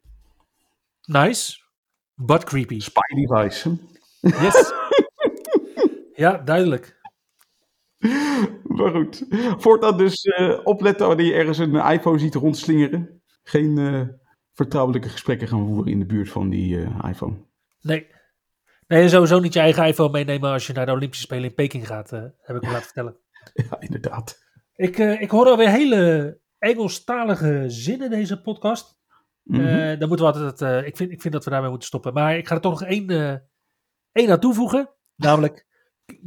Nice, 1.07 1.57
but 2.17 2.45
creepy. 2.45 2.79
Spy 2.79 3.01
device. 3.15 3.77
Yes. 4.23 4.73
ja, 6.15 6.37
duidelijk. 6.37 6.99
Maar 8.63 8.91
goed, 8.91 9.25
voortaan 9.57 9.97
dus 9.97 10.25
uh, 10.25 10.59
opletten 10.63 11.07
wanneer 11.07 11.25
je 11.25 11.33
ergens 11.33 11.57
een 11.57 11.75
iPhone 11.75 12.19
ziet 12.19 12.35
rondslingeren. 12.35 13.21
Geen 13.43 13.77
uh, 13.77 14.01
vertrouwelijke 14.53 15.09
gesprekken 15.09 15.47
gaan 15.47 15.67
voeren 15.67 15.91
in 15.91 15.99
de 15.99 16.05
buurt 16.05 16.29
van 16.29 16.49
die 16.49 16.75
uh, 16.75 16.99
iPhone. 17.07 17.35
Nee. 17.81 18.07
Nee, 18.87 19.09
sowieso 19.09 19.39
niet 19.39 19.53
je 19.53 19.59
eigen 19.59 19.85
iPhone 19.85 20.11
meenemen 20.11 20.51
als 20.51 20.67
je 20.67 20.73
naar 20.73 20.85
de 20.85 20.91
Olympische 20.91 21.25
Spelen 21.25 21.43
in 21.43 21.53
Peking 21.53 21.87
gaat, 21.87 22.09
heb 22.09 22.55
ik 22.55 22.61
me 22.61 22.67
laten 22.67 22.83
vertellen. 22.83 23.17
Ja, 23.69 23.79
inderdaad. 23.79 24.39
Ik, 24.75 24.97
ik 24.97 25.29
hoor 25.29 25.45
alweer 25.45 25.69
hele 25.69 26.39
Engelstalige 26.57 27.63
zinnen 27.67 28.11
in 28.11 28.17
deze 28.19 28.41
podcast. 28.41 28.99
Mm 29.43 29.59
-hmm. 29.59 29.99
dan 29.99 30.07
moeten 30.07 30.25
we 30.25 30.33
altijd, 30.33 30.85
ik, 30.85 30.97
vind, 30.97 31.11
ik 31.11 31.21
vind 31.21 31.33
dat 31.33 31.43
we 31.43 31.49
daarmee 31.49 31.69
moeten 31.69 31.87
stoppen. 31.87 32.13
Maar 32.13 32.37
ik 32.37 32.47
ga 32.47 32.55
er 32.55 32.61
toch 32.61 32.79
nog 32.79 32.89
één, 32.89 33.09
één 34.11 34.31
aan 34.31 34.39
toevoegen, 34.39 34.89
namelijk 35.15 35.67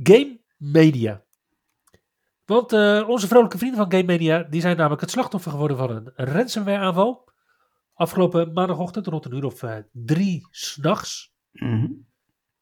Game 0.02 0.40
Media. 0.56 1.24
Want 2.44 2.72
onze 3.06 3.28
vrolijke 3.28 3.58
vrienden 3.58 3.78
van 3.78 3.92
Game 3.92 4.04
Media, 4.04 4.42
die 4.42 4.60
zijn 4.60 4.76
namelijk 4.76 5.00
het 5.00 5.10
slachtoffer 5.10 5.50
geworden 5.50 5.76
van 5.76 5.90
een 5.90 6.26
ransomware 6.26 6.78
aanval. 6.78 7.28
Afgelopen 7.94 8.52
maandagochtend 8.52 9.06
rond 9.06 9.24
een 9.24 9.34
uur 9.34 9.44
of 9.44 9.62
uh, 9.62 9.76
drie 9.92 10.46
s'nachts. 10.50 11.34
Mm 11.52 11.80
-hmm. 11.80 12.06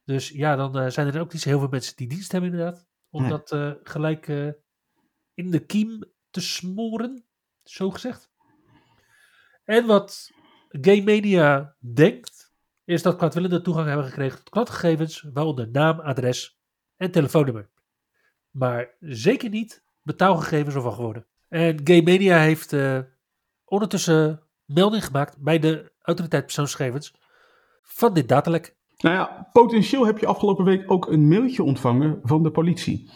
Dus 0.04 0.28
ja, 0.28 0.56
dan 0.56 0.78
uh, 0.78 0.88
zijn 0.88 1.14
er 1.14 1.20
ook 1.20 1.32
niet 1.32 1.42
zo 1.42 1.48
heel 1.48 1.58
veel 1.58 1.68
mensen 1.68 1.96
die 1.96 2.08
dienst 2.08 2.32
hebben 2.32 2.50
inderdaad. 2.50 2.86
Om 3.10 3.22
Nee. 3.22 3.30
dat 3.30 3.56
gelijk 3.82 4.26
in 5.34 5.50
de 5.50 5.58
kiem 5.66 6.04
te 6.30 6.40
smoren, 6.40 7.24
zo 7.62 7.90
gezegd. 7.90 8.30
En 9.64 9.86
wat 9.86 10.30
Game 10.68 11.02
Media 11.02 11.76
denkt, 11.78 12.54
is 12.84 13.02
dat 13.02 13.16
kwaadwillenden 13.16 13.62
toegang 13.62 13.86
hebben 13.86 14.06
gekregen 14.06 14.38
tot 14.38 14.48
klantgegevens, 14.48 15.26
waaronder 15.32 15.70
naam, 15.70 16.00
adres 16.00 16.60
en 16.96 17.10
telefoonnummer 17.10 17.72
maar 18.52 18.94
zeker 19.00 19.48
niet 19.50 19.84
betaalgegevens 20.02 20.74
of 20.74 20.82
wachtwoorden. 20.82 21.26
En 21.48 21.80
Game 21.84 22.02
Media 22.02 22.38
heeft 22.38 22.76
ondertussen 23.64 24.42
melding 24.74 25.04
gemaakt 25.04 25.36
bij 25.38 25.58
de 25.58 25.92
autoriteit 26.02 26.44
persoonsgegevens 26.44 27.14
van 27.82 28.14
dit 28.14 28.28
datalek. 28.28 28.76
Nou 28.98 29.14
ja, 29.14 29.48
potentieel 29.52 30.06
heb 30.06 30.18
je 30.18 30.26
afgelopen 30.26 30.64
week 30.64 30.90
ook 30.90 31.10
een 31.10 31.28
mailtje 31.28 31.62
ontvangen 31.62 32.20
van 32.22 32.42
de 32.42 32.50
politie. 32.50 33.10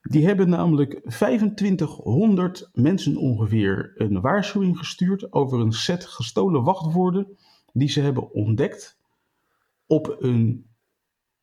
Die 0.00 0.26
hebben 0.26 0.48
namelijk 0.48 1.00
2500 1.04 2.70
mensen 2.72 3.16
ongeveer 3.16 3.92
een 3.94 4.20
waarschuwing 4.20 4.78
gestuurd 4.78 5.32
over 5.32 5.60
een 5.60 5.72
set 5.72 6.04
gestolen 6.04 6.62
wachtwoorden 6.62 7.36
die 7.72 7.88
ze 7.88 8.00
hebben 8.00 8.32
ontdekt 8.32 8.98
op 9.86 10.16
een 10.18 10.70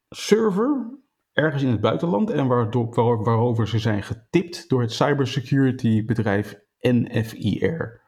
server 0.10 1.00
ergens 1.32 1.64
in 1.64 1.70
het 1.70 1.82
buitenland 1.82 2.30
en 2.30 2.48
waardoor, 2.48 2.94
waar, 2.94 3.24
waarover 3.24 3.68
ze 3.68 3.80
zijn 3.80 4.04
getipt 4.04 4.70
door 4.70 4.82
het 4.82 4.92
cybersecurity 4.92 6.06
bedrijf 6.06 6.60
NFIR. 6.80 8.03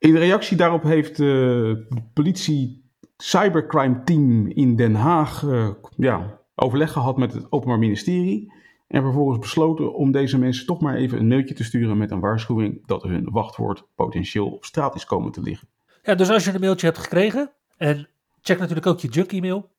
In 0.00 0.16
reactie 0.16 0.56
daarop 0.56 0.82
heeft 0.82 1.16
de 1.16 1.86
politie 2.12 2.84
cybercrime 3.16 4.02
team 4.04 4.46
in 4.46 4.76
Den 4.76 4.94
Haag 4.94 5.42
uh, 5.42 5.70
ja, 5.96 6.40
overleg 6.54 6.92
gehad 6.92 7.16
met 7.16 7.32
het 7.32 7.52
Openbaar 7.52 7.78
Ministerie. 7.78 8.52
En 8.86 9.02
vervolgens 9.02 9.38
besloten 9.38 9.94
om 9.94 10.12
deze 10.12 10.38
mensen 10.38 10.66
toch 10.66 10.80
maar 10.80 10.94
even 10.94 11.18
een 11.18 11.28
mailtje 11.28 11.54
te 11.54 11.64
sturen 11.64 11.98
met 11.98 12.10
een 12.10 12.20
waarschuwing 12.20 12.86
dat 12.86 13.02
hun 13.02 13.30
wachtwoord 13.30 13.84
potentieel 13.94 14.50
op 14.50 14.64
straat 14.64 14.94
is 14.94 15.04
komen 15.04 15.32
te 15.32 15.42
liggen. 15.42 15.68
Ja, 16.02 16.14
dus 16.14 16.30
als 16.30 16.44
je 16.44 16.52
een 16.52 16.60
mailtje 16.60 16.86
hebt 16.86 16.98
gekregen, 16.98 17.50
en 17.76 18.08
check 18.40 18.58
natuurlijk 18.58 18.86
ook 18.86 19.00
je 19.00 19.08
junk 19.08 19.32
e-mail, 19.32 19.70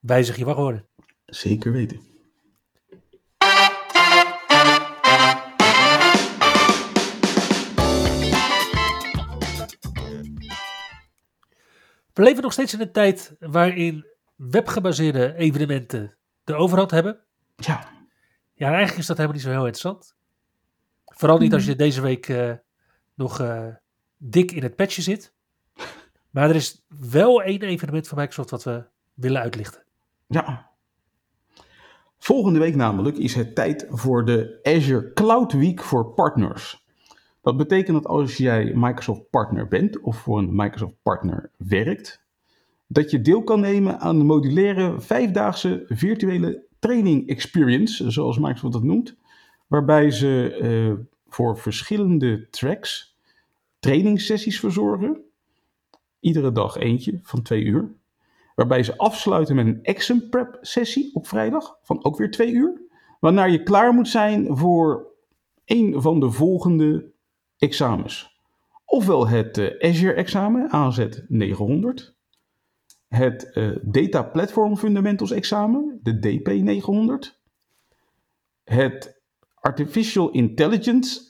wijzig 0.00 0.36
je 0.36 0.44
wachtwoorden. 0.44 0.86
Zeker 1.26 1.72
weten. 1.72 2.11
We 12.12 12.22
leven 12.22 12.42
nog 12.42 12.52
steeds 12.52 12.74
in 12.74 12.80
een 12.80 12.92
tijd 12.92 13.36
waarin 13.38 14.06
webgebaseerde 14.36 15.34
evenementen 15.34 16.16
de 16.44 16.54
overhand 16.54 16.90
hebben. 16.90 17.20
Ja, 17.56 17.88
Ja, 18.54 18.66
en 18.66 18.72
eigenlijk 18.72 18.98
is 18.98 19.06
dat 19.06 19.16
helemaal 19.16 19.36
niet 19.36 19.46
zo 19.46 19.52
heel 19.52 19.66
interessant. 19.66 20.16
Vooral 21.04 21.38
niet 21.38 21.54
als 21.54 21.64
je 21.64 21.76
deze 21.76 22.00
week 22.00 22.28
eh, 22.28 22.52
nog 23.14 23.40
eh, 23.40 23.66
dik 24.16 24.52
in 24.52 24.62
het 24.62 24.76
patchje 24.76 25.02
zit. 25.02 25.34
Maar 26.30 26.48
er 26.48 26.54
is 26.54 26.84
wel 27.10 27.42
één 27.42 27.62
evenement 27.62 28.08
van 28.08 28.18
Microsoft 28.18 28.50
wat 28.50 28.64
we 28.64 28.84
willen 29.14 29.40
uitlichten. 29.40 29.82
ja. 30.26 30.70
Volgende 32.18 32.58
week 32.58 32.74
namelijk 32.74 33.16
is 33.16 33.34
het 33.34 33.54
tijd 33.54 33.86
voor 33.88 34.24
de 34.24 34.60
Azure 34.62 35.12
Cloud 35.12 35.52
Week 35.52 35.82
voor 35.82 36.14
partners. 36.14 36.81
Dat 37.42 37.56
betekent 37.56 38.02
dat 38.02 38.06
als 38.06 38.36
jij 38.36 38.72
Microsoft 38.74 39.30
partner 39.30 39.68
bent 39.68 40.00
of 40.00 40.16
voor 40.16 40.38
een 40.38 40.54
Microsoft 40.54 40.94
partner 41.02 41.50
werkt, 41.56 42.24
dat 42.86 43.10
je 43.10 43.20
deel 43.20 43.42
kan 43.44 43.60
nemen 43.60 44.00
aan 44.00 44.18
de 44.18 44.24
modulaire 44.24 45.00
vijfdaagse 45.00 45.84
virtuele 45.86 46.64
training 46.78 47.28
experience, 47.28 48.10
zoals 48.10 48.38
Microsoft 48.38 48.72
dat 48.72 48.82
noemt, 48.82 49.16
waarbij 49.66 50.10
ze 50.10 50.56
eh, 50.60 51.04
voor 51.28 51.58
verschillende 51.58 52.48
tracks 52.50 53.16
trainingssessies 53.78 54.60
verzorgen. 54.60 55.20
Iedere 56.20 56.52
dag 56.52 56.76
eentje 56.76 57.18
van 57.22 57.42
twee 57.42 57.62
uur. 57.62 57.92
Waarbij 58.54 58.82
ze 58.82 58.98
afsluiten 58.98 59.56
met 59.56 59.66
een 59.66 59.82
exam 59.82 60.28
prep 60.28 60.58
sessie 60.60 61.14
op 61.14 61.26
vrijdag 61.26 61.78
van 61.82 62.04
ook 62.04 62.16
weer 62.16 62.30
twee 62.30 62.52
uur. 62.52 62.80
Waarna 63.20 63.44
je 63.44 63.62
klaar 63.62 63.92
moet 63.92 64.08
zijn 64.08 64.56
voor 64.56 65.06
een 65.64 66.02
van 66.02 66.20
de 66.20 66.30
volgende 66.30 67.11
examens. 67.62 68.40
Ofwel 68.84 69.28
het 69.28 69.58
eh, 69.58 69.90
Azure 69.90 70.12
examen 70.12 70.70
AZ 70.70 71.06
900. 71.28 72.14
Het 73.08 73.52
eh, 73.52 73.70
Data 73.82 74.22
Platform 74.22 74.76
Fundamentals 74.76 75.30
examen, 75.30 76.00
de 76.02 76.18
DP 76.18 76.46
900. 76.46 77.40
Het 78.64 79.20
Artificial 79.54 80.30
Intelligence 80.30 81.20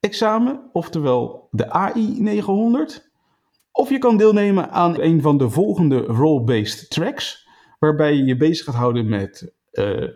examen, 0.00 0.70
oftewel 0.72 1.48
de 1.50 1.70
AI 1.70 2.20
900. 2.20 3.10
Of 3.72 3.90
je 3.90 3.98
kan 3.98 4.16
deelnemen 4.16 4.70
aan 4.70 5.00
een 5.00 5.22
van 5.22 5.38
de 5.38 5.50
volgende 5.50 5.98
role-based 5.98 6.90
tracks, 6.90 7.48
waarbij 7.78 8.14
je 8.14 8.24
je 8.24 8.36
bezig 8.36 8.64
gaat 8.64 8.74
houden 8.74 9.08
met 9.08 9.54
eh, 9.70 10.08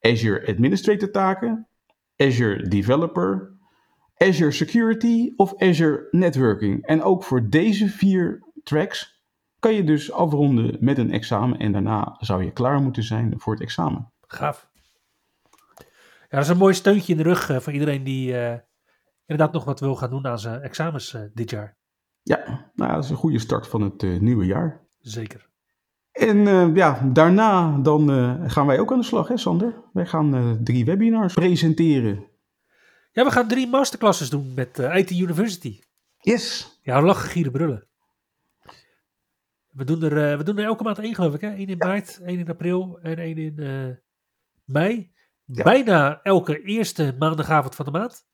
Azure 0.00 0.46
Administrator 0.46 1.10
taken, 1.10 1.68
Azure 2.16 2.68
Developer, 2.68 3.57
Azure 4.18 4.50
Security 4.50 5.32
of 5.36 5.54
Azure 5.56 6.08
Networking. 6.10 6.86
En 6.86 7.02
ook 7.02 7.24
voor 7.24 7.48
deze 7.48 7.88
vier 7.88 8.42
tracks 8.62 9.22
kan 9.58 9.74
je 9.74 9.84
dus 9.84 10.12
afronden 10.12 10.76
met 10.80 10.98
een 10.98 11.12
examen 11.12 11.58
en 11.58 11.72
daarna 11.72 12.16
zou 12.18 12.44
je 12.44 12.52
klaar 12.52 12.80
moeten 12.80 13.02
zijn 13.02 13.34
voor 13.36 13.52
het 13.52 13.62
examen. 13.62 14.12
Gaaf. 14.26 14.68
Ja, 16.30 16.36
dat 16.36 16.44
is 16.44 16.48
een 16.48 16.56
mooi 16.56 16.74
steuntje 16.74 17.12
in 17.12 17.18
de 17.18 17.24
rug 17.24 17.50
eh, 17.50 17.56
voor 17.58 17.72
iedereen 17.72 18.04
die 18.04 18.38
eh, 18.38 18.58
inderdaad 19.26 19.54
nog 19.54 19.64
wat 19.64 19.80
wil 19.80 19.96
gaan 19.96 20.10
doen 20.10 20.26
aan 20.26 20.38
zijn 20.38 20.62
examens 20.62 21.14
eh, 21.14 21.20
dit 21.34 21.50
jaar. 21.50 21.76
Ja, 22.22 22.70
nou, 22.74 22.92
dat 22.92 23.04
is 23.04 23.10
een 23.10 23.16
goede 23.16 23.38
start 23.38 23.66
van 23.68 23.80
het 23.80 24.20
nieuwe 24.20 24.46
jaar. 24.46 24.86
Zeker. 24.98 25.48
En 26.12 26.74
ja, 26.74 27.00
daarna 27.12 27.78
dan 27.78 28.08
gaan 28.50 28.66
wij 28.66 28.78
ook 28.78 28.92
aan 28.92 28.98
de 28.98 29.04
slag, 29.04 29.28
hè 29.28 29.36
Sander? 29.36 29.74
Wij 29.92 30.06
gaan 30.06 30.58
drie 30.64 30.84
webinars 30.84 31.34
presenteren. 31.34 32.27
Ja, 33.12 33.24
we 33.24 33.30
gaan 33.30 33.48
drie 33.48 33.66
masterclasses 33.66 34.30
doen 34.30 34.54
met 34.54 34.78
eh, 34.78 34.96
IT 34.96 35.10
University. 35.10 35.80
Yes. 36.18 36.78
Ja, 36.82 37.02
lachen, 37.02 37.30
gieren, 37.30 37.52
brullen. 37.52 37.88
We 39.68 39.84
doen, 39.84 40.02
er, 40.02 40.30
eh, 40.30 40.36
we 40.36 40.44
doen 40.44 40.58
er 40.58 40.64
elke 40.64 40.82
maand 40.82 40.98
één, 40.98 41.14
geloof 41.14 41.34
ik. 41.34 41.40
Hè? 41.40 41.48
Eén 41.48 41.66
in 41.66 41.78
maart, 41.78 42.20
één 42.20 42.38
in 42.38 42.48
april 42.48 42.98
en 43.02 43.18
één 43.18 43.36
in 43.36 43.58
eh, 43.58 43.96
mei. 44.64 45.12
Ja. 45.44 45.62
Bijna 45.62 46.22
elke 46.22 46.62
eerste 46.62 47.16
maandagavond 47.18 47.74
van 47.74 47.84
de 47.84 47.90
maand. 47.90 48.26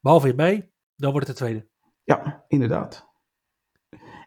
Behalve 0.00 0.28
in 0.28 0.36
mei, 0.36 0.72
dan 0.96 1.10
wordt 1.10 1.26
het 1.26 1.36
de 1.36 1.44
tweede. 1.44 1.68
Ja, 2.04 2.44
inderdaad. 2.48 3.10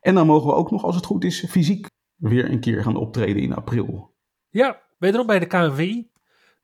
En 0.01 0.15
dan 0.15 0.27
mogen 0.27 0.47
we 0.47 0.53
ook 0.53 0.71
nog, 0.71 0.83
als 0.83 0.95
het 0.95 1.05
goed 1.05 1.23
is, 1.23 1.45
fysiek 1.49 1.87
weer 2.15 2.51
een 2.51 2.59
keer 2.59 2.83
gaan 2.83 2.95
optreden 2.95 3.41
in 3.41 3.53
april. 3.53 4.15
Ja, 4.49 4.81
wederom 4.97 5.27
bij 5.27 5.39
de 5.39 5.45
KNVI. 5.45 6.11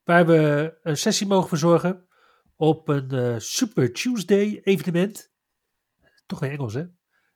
Waar 0.03 0.25
we 0.25 0.73
een 0.83 0.97
sessie 0.97 1.27
mogen 1.27 1.49
verzorgen 1.49 2.07
op 2.61 2.87
een 2.87 3.11
eh, 3.11 3.35
Super 3.37 3.93
Tuesday 3.93 4.61
evenement. 4.63 5.31
Toch 6.25 6.39
weer 6.39 6.51
Engels, 6.51 6.73
hè? 6.73 6.83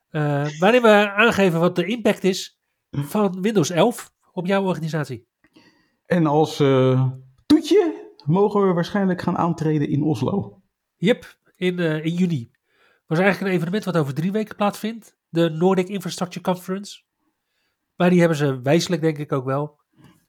Eh, 0.08 0.58
waarin 0.58 0.82
we 0.82 1.10
aangeven 1.10 1.60
wat 1.60 1.76
de 1.76 1.86
impact 1.86 2.24
is 2.24 2.60
van 2.90 3.40
Windows 3.40 3.70
11 3.70 4.12
op 4.32 4.46
jouw 4.46 4.64
organisatie. 4.64 5.28
En 6.04 6.26
als 6.26 6.60
eh, 6.60 7.10
toetje 7.46 8.12
mogen 8.24 8.66
we 8.66 8.72
waarschijnlijk 8.72 9.22
gaan 9.22 9.36
aantreden 9.36 9.88
in 9.88 10.02
Oslo. 10.02 10.62
Yep, 10.96 11.38
in, 11.56 11.78
in 11.78 12.14
juni. 12.14 12.50
was 13.06 13.18
eigenlijk 13.18 13.50
een 13.50 13.56
evenement 13.56 13.84
wat 13.84 13.96
over 13.96 14.14
drie 14.14 14.32
weken 14.32 14.56
plaatsvindt. 14.56 15.18
De 15.28 15.50
Nordic 15.50 15.88
Infrastructure 15.88 16.44
Conference. 16.44 17.02
Maar 17.96 18.10
die 18.10 18.18
hebben 18.18 18.38
ze 18.38 18.60
wijselijk, 18.60 19.02
denk 19.02 19.18
ik 19.18 19.32
ook 19.32 19.44
wel, 19.44 19.80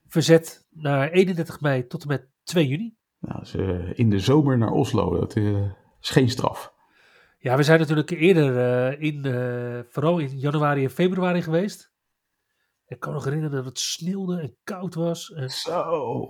verzet 0.06 0.66
naar 0.70 1.10
31 1.10 1.60
mei 1.60 1.86
tot 1.86 2.02
en 2.02 2.08
met 2.08 2.28
2 2.42 2.66
juni. 2.66 2.97
Nou, 3.20 3.44
eh, 3.52 3.98
in 3.98 4.10
de 4.10 4.18
zomer 4.18 4.58
naar 4.58 4.70
Oslo, 4.70 5.18
dat 5.20 5.34
eh, 5.34 5.70
is 6.00 6.10
geen 6.10 6.30
straf. 6.30 6.76
Ja, 7.40 7.56
we 7.56 7.62
zijn 7.62 7.78
natuurlijk 7.78 8.10
eerder 8.10 8.58
eh, 8.58 9.02
in, 9.02 9.24
eh, 9.24 9.80
vooral 9.88 10.18
in 10.18 10.38
januari 10.38 10.84
en 10.84 10.90
februari 10.90 11.42
geweest. 11.42 11.92
Ik 12.86 13.00
kan 13.00 13.10
me 13.10 13.16
nog 13.16 13.24
herinneren 13.24 13.56
dat 13.56 13.64
het 13.64 13.78
sneeuwde 13.78 14.40
en 14.40 14.56
koud 14.64 14.94
was. 14.94 15.32
En 15.32 15.50
Zo, 15.50 16.24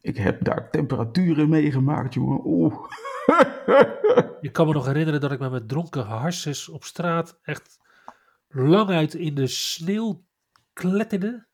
ik 0.00 0.16
heb 0.16 0.44
daar 0.44 0.70
temperaturen 0.70 1.48
meegemaakt, 1.48 2.14
jongen. 2.14 2.40
Oeh. 2.44 2.74
je 4.40 4.50
kan 4.52 4.66
me 4.66 4.72
nog 4.72 4.86
herinneren 4.86 5.20
dat 5.20 5.32
ik 5.32 5.38
met 5.38 5.50
mijn 5.50 5.66
dronken 5.66 6.04
harses 6.04 6.68
op 6.68 6.84
straat 6.84 7.38
echt 7.42 7.78
lang 8.48 8.88
uit 8.88 9.14
in 9.14 9.34
de 9.34 9.46
sneeuw 9.46 10.24
kletterde. 10.72 11.46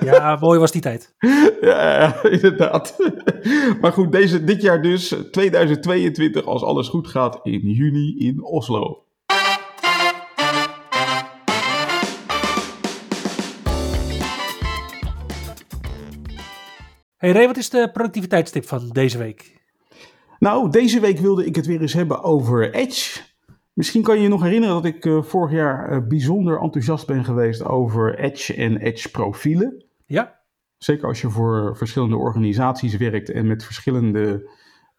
Ja, 0.00 0.36
mooi 0.40 0.58
was 0.58 0.72
die 0.72 0.80
tijd. 0.80 1.14
ja, 1.60 2.22
inderdaad. 2.38 2.96
Maar 3.80 3.92
goed, 3.92 4.12
deze, 4.12 4.44
dit 4.44 4.62
jaar 4.62 4.82
dus, 4.82 5.14
2022, 5.30 6.44
als 6.44 6.62
alles 6.62 6.88
goed 6.88 7.08
gaat, 7.08 7.40
in 7.42 7.60
juni 7.70 8.18
in 8.18 8.44
Oslo. 8.44 9.04
Hey 17.16 17.32
Ray, 17.32 17.46
wat 17.46 17.56
is 17.56 17.70
de 17.70 17.90
productiviteitstip 17.92 18.66
van 18.66 18.88
deze 18.88 19.18
week? 19.18 19.60
Nou, 20.38 20.70
deze 20.70 21.00
week 21.00 21.18
wilde 21.18 21.46
ik 21.46 21.56
het 21.56 21.66
weer 21.66 21.80
eens 21.80 21.92
hebben 21.92 22.22
over 22.22 22.74
Edge. 22.74 23.20
Misschien 23.76 24.02
kan 24.02 24.16
je 24.16 24.22
je 24.22 24.28
nog 24.28 24.42
herinneren 24.42 24.74
dat 24.74 24.84
ik 24.84 25.04
eh, 25.04 25.22
vorig 25.22 25.52
jaar 25.52 25.88
eh, 25.88 26.06
bijzonder 26.06 26.60
enthousiast 26.60 27.06
ben 27.06 27.24
geweest 27.24 27.64
over 27.64 28.18
Edge 28.18 28.54
en 28.54 28.76
Edge 28.76 29.10
profielen. 29.10 29.84
Ja, 30.06 30.36
Zeker 30.78 31.08
als 31.08 31.20
je 31.20 31.30
voor 31.30 31.76
verschillende 31.76 32.16
organisaties 32.16 32.96
werkt 32.96 33.30
en 33.30 33.46
met 33.46 33.64
verschillende 33.64 34.50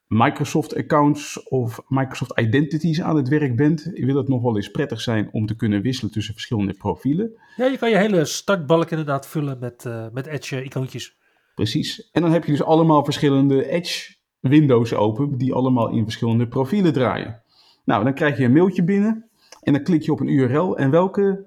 Microsoft-accounts 0.07 1.43
of 1.43 1.81
Microsoft 1.87 2.39
Identities 2.39 3.01
aan 3.01 3.15
het 3.15 3.27
werk 3.27 3.55
bent, 3.55 3.91
wil 3.93 4.15
het 4.15 4.27
nog 4.27 4.41
wel 4.41 4.55
eens 4.55 4.71
prettig 4.71 5.01
zijn 5.01 5.29
om 5.31 5.45
te 5.45 5.55
kunnen 5.55 5.81
wisselen 5.81 6.11
tussen 6.11 6.33
verschillende 6.33 6.73
profielen. 6.73 7.31
ja 7.55 7.65
je 7.65 7.77
kan 7.77 7.89
je 7.89 7.97
hele 7.97 8.25
startbalk 8.25 8.89
inderdaad 8.89 9.27
vullen 9.27 9.59
met, 9.59 9.85
eh, 9.85 10.05
met 10.11 10.25
Edge-icoontjes. 10.25 11.17
Precies. 11.55 12.09
En 12.11 12.21
dan 12.21 12.31
heb 12.31 12.45
je 12.45 12.51
dus 12.51 12.63
allemaal 12.63 13.03
verschillende 13.03 13.69
Edge-windows 13.69 14.93
open, 14.93 15.37
die 15.37 15.53
allemaal 15.53 15.89
in 15.89 16.03
verschillende 16.03 16.47
profielen 16.47 16.93
draaien. 16.93 17.41
Nou, 17.87 18.03
dan 18.03 18.13
krijg 18.13 18.37
je 18.37 18.43
een 18.45 18.53
mailtje 18.53 18.83
binnen 18.83 19.29
en 19.61 19.73
dan 19.73 19.83
klik 19.83 20.01
je 20.01 20.11
op 20.11 20.19
een 20.19 20.27
URL. 20.27 20.77
En 20.77 20.89
welke 20.89 21.45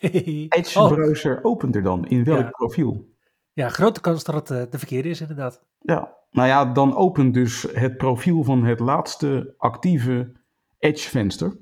Oh, 0.00 0.10
Edge-browser 0.48 1.44
opent 1.44 1.76
er 1.76 1.82
dan? 1.82 2.06
In 2.08 2.24
welk 2.24 2.38
Ja. 2.40 2.50
profiel? 2.50 3.08
ja, 3.52 3.68
grote 3.68 4.00
kans 4.00 4.24
dat 4.24 4.34
het 4.34 4.50
eh, 4.50 4.70
de 4.70 4.78
verkeerde 4.78 5.08
is 5.08 5.20
inderdaad. 5.20 5.62
Ja, 5.80 6.16
nou 6.30 6.48
ja, 6.48 6.64
dan 6.64 6.96
opent 6.96 7.34
dus 7.34 7.66
het 7.72 7.96
profiel 7.96 8.44
van 8.44 8.64
het 8.64 8.80
laatste 8.80 9.54
actieve 9.58 10.32
Edge-venster. 10.78 11.56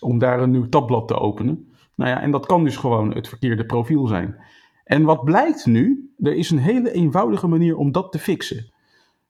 Om 0.00 0.18
daar 0.18 0.40
een 0.40 0.50
nieuw 0.50 0.68
tabblad 0.68 1.08
te 1.08 1.14
openen. 1.14 1.72
Nou 1.96 2.10
ja, 2.10 2.20
en 2.20 2.30
dat 2.30 2.46
kan 2.46 2.64
dus 2.64 2.76
gewoon 2.76 3.14
het 3.14 3.28
verkeerde 3.28 3.66
profiel 3.66 4.06
zijn. 4.06 4.36
En 4.84 5.02
wat 5.04 5.24
blijkt 5.24 5.66
nu? 5.66 6.12
Er 6.18 6.34
is 6.34 6.50
een 6.50 6.58
hele 6.58 6.92
eenvoudige 6.92 7.46
manier 7.46 7.76
om 7.76 7.92
dat 7.92 8.12
te 8.12 8.18
fixen. 8.18 8.72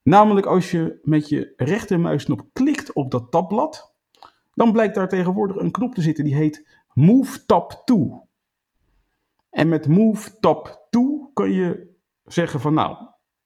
Namelijk 0.04 0.46
als 0.46 0.70
je 0.70 0.98
met 1.02 1.28
je 1.28 1.52
rechtermuisknop 1.56 2.46
klikt 2.52 2.92
op 2.92 3.10
dat 3.10 3.30
tabblad, 3.30 3.94
dan 4.54 4.72
blijkt 4.72 4.94
daar 4.94 5.08
tegenwoordig 5.08 5.56
een 5.56 5.70
knop 5.70 5.94
te 5.94 6.02
zitten 6.02 6.24
die 6.24 6.34
heet 6.34 6.66
Move 6.92 7.44
Tab 7.46 7.82
To. 7.84 8.26
En 9.50 9.68
met 9.68 9.88
Move 9.88 10.38
Tab 10.40 10.86
To 10.90 11.30
kun 11.34 11.52
je 11.52 11.96
zeggen 12.24 12.60
van 12.60 12.74
nou, 12.74 12.96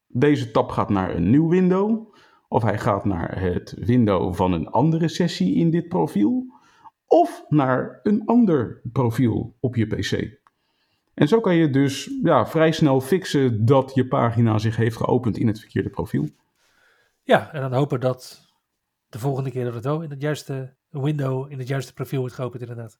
deze 0.06 0.50
tab 0.50 0.70
gaat 0.70 0.88
naar 0.88 1.14
een 1.14 1.30
nieuw 1.30 1.48
window, 1.48 2.14
of 2.48 2.62
hij 2.62 2.78
gaat 2.78 3.04
naar 3.04 3.40
het 3.40 3.74
window 3.78 4.34
van 4.34 4.52
een 4.52 4.68
andere 4.68 5.08
sessie 5.08 5.54
in 5.54 5.70
dit 5.70 5.88
profiel, 5.88 6.52
of 7.06 7.44
naar 7.48 8.00
een 8.02 8.22
ander 8.24 8.80
profiel 8.92 9.56
op 9.60 9.76
je 9.76 9.86
PC. 9.86 10.38
En 11.14 11.28
zo 11.28 11.40
kan 11.40 11.54
je 11.54 11.70
dus 11.70 12.18
ja, 12.22 12.46
vrij 12.46 12.72
snel 12.72 13.00
fixen 13.00 13.64
dat 13.64 13.94
je 13.94 14.08
pagina 14.08 14.58
zich 14.58 14.76
heeft 14.76 14.96
geopend 14.96 15.36
in 15.38 15.46
het 15.46 15.60
verkeerde 15.60 15.90
profiel. 15.90 16.28
Ja, 17.28 17.52
en 17.52 17.60
dan 17.60 17.72
hopen 17.72 18.00
dat 18.00 18.48
de 19.08 19.18
volgende 19.18 19.50
keer 19.50 19.64
dat 19.64 19.74
het 19.74 19.84
wel 19.84 20.02
in 20.02 20.10
het 20.10 20.20
juiste 20.20 20.76
window, 20.90 21.50
in 21.50 21.58
het 21.58 21.68
juiste 21.68 21.92
profiel 21.92 22.20
wordt 22.20 22.34
geopend 22.34 22.62
inderdaad. 22.62 22.98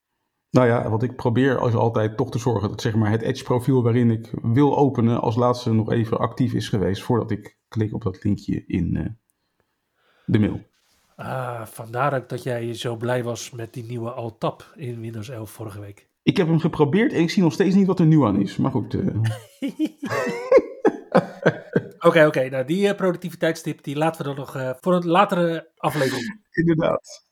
Nou 0.51 0.67
ja, 0.67 0.91
wat 0.91 1.03
ik 1.03 1.17
probeer 1.17 1.59
als 1.59 1.75
altijd 1.75 2.17
toch 2.17 2.31
te 2.31 2.39
zorgen 2.39 2.69
dat 2.69 2.81
zeg 2.81 2.95
maar, 2.95 3.11
het 3.11 3.23
Edge 3.23 3.45
profiel 3.45 3.83
waarin 3.83 4.11
ik 4.11 4.33
wil 4.43 4.77
openen 4.77 5.21
als 5.21 5.37
laatste 5.37 5.73
nog 5.73 5.93
even 5.93 6.19
actief 6.19 6.53
is 6.53 6.69
geweest 6.69 7.03
voordat 7.03 7.31
ik 7.31 7.59
klik 7.69 7.95
op 7.95 8.03
dat 8.03 8.25
linkje 8.25 8.65
in 8.67 8.97
uh, 8.97 9.07
de 10.27 10.39
mail. 10.39 10.61
Ah, 11.17 11.67
vandaar 11.67 12.15
ook 12.15 12.29
dat 12.29 12.43
jij 12.43 12.75
zo 12.75 12.97
blij 12.97 13.25
was 13.25 13.51
met 13.51 13.75
die 13.75 13.85
nieuwe 13.85 14.11
Alt-Tab 14.11 14.73
in 14.77 15.01
Windows 15.01 15.29
11 15.29 15.51
vorige 15.51 15.81
week. 15.81 16.09
Ik 16.23 16.37
heb 16.37 16.47
hem 16.47 16.61
geprobeerd 16.61 17.13
en 17.13 17.21
ik 17.21 17.31
zie 17.31 17.43
nog 17.43 17.53
steeds 17.53 17.75
niet 17.75 17.87
wat 17.87 18.01
er 18.01 18.07
nieuw 18.07 18.27
aan 18.27 18.41
is. 18.41 18.57
Maar 18.57 18.71
goed. 18.71 18.95
Uh... 18.95 19.21
Oké, 21.99 22.27
oké. 22.27 22.49
Nou, 22.49 22.65
die 22.65 22.89
uh, 22.89 22.95
productiviteitstip 22.95 23.85
die 23.85 23.97
laten 23.97 24.21
we 24.21 24.27
dan 24.27 24.37
nog 24.37 24.57
uh, 24.57 24.71
voor 24.81 24.95
een 24.95 25.07
latere 25.07 25.71
aflevering. 25.77 26.41
Inderdaad. 26.61 27.27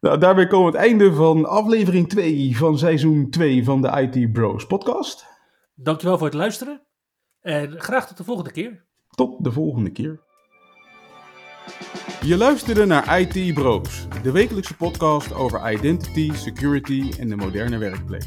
Nou, 0.00 0.18
daarbij 0.18 0.46
komen 0.46 0.72
we 0.72 0.78
het 0.78 0.86
einde 0.88 1.12
van 1.12 1.44
aflevering 1.44 2.08
2 2.08 2.56
van 2.56 2.78
seizoen 2.78 3.30
2 3.30 3.64
van 3.64 3.82
de 3.82 3.88
IT 3.88 4.32
Bros 4.32 4.66
podcast. 4.66 5.26
Dankjewel 5.74 6.18
voor 6.18 6.26
het 6.26 6.36
luisteren. 6.36 6.86
En 7.40 7.80
graag 7.80 8.06
tot 8.06 8.16
de 8.16 8.24
volgende 8.24 8.50
keer. 8.50 8.84
Tot 9.10 9.44
de 9.44 9.52
volgende 9.52 9.90
keer. 9.90 10.24
Je 12.20 12.36
luisterde 12.36 12.84
naar 12.84 13.20
IT 13.20 13.54
Bros, 13.54 14.06
de 14.22 14.32
wekelijkse 14.32 14.76
podcast 14.76 15.34
over 15.34 15.72
identity, 15.72 16.32
security 16.32 17.12
en 17.18 17.28
de 17.28 17.36
moderne 17.36 17.78
werkplek. 17.78 18.26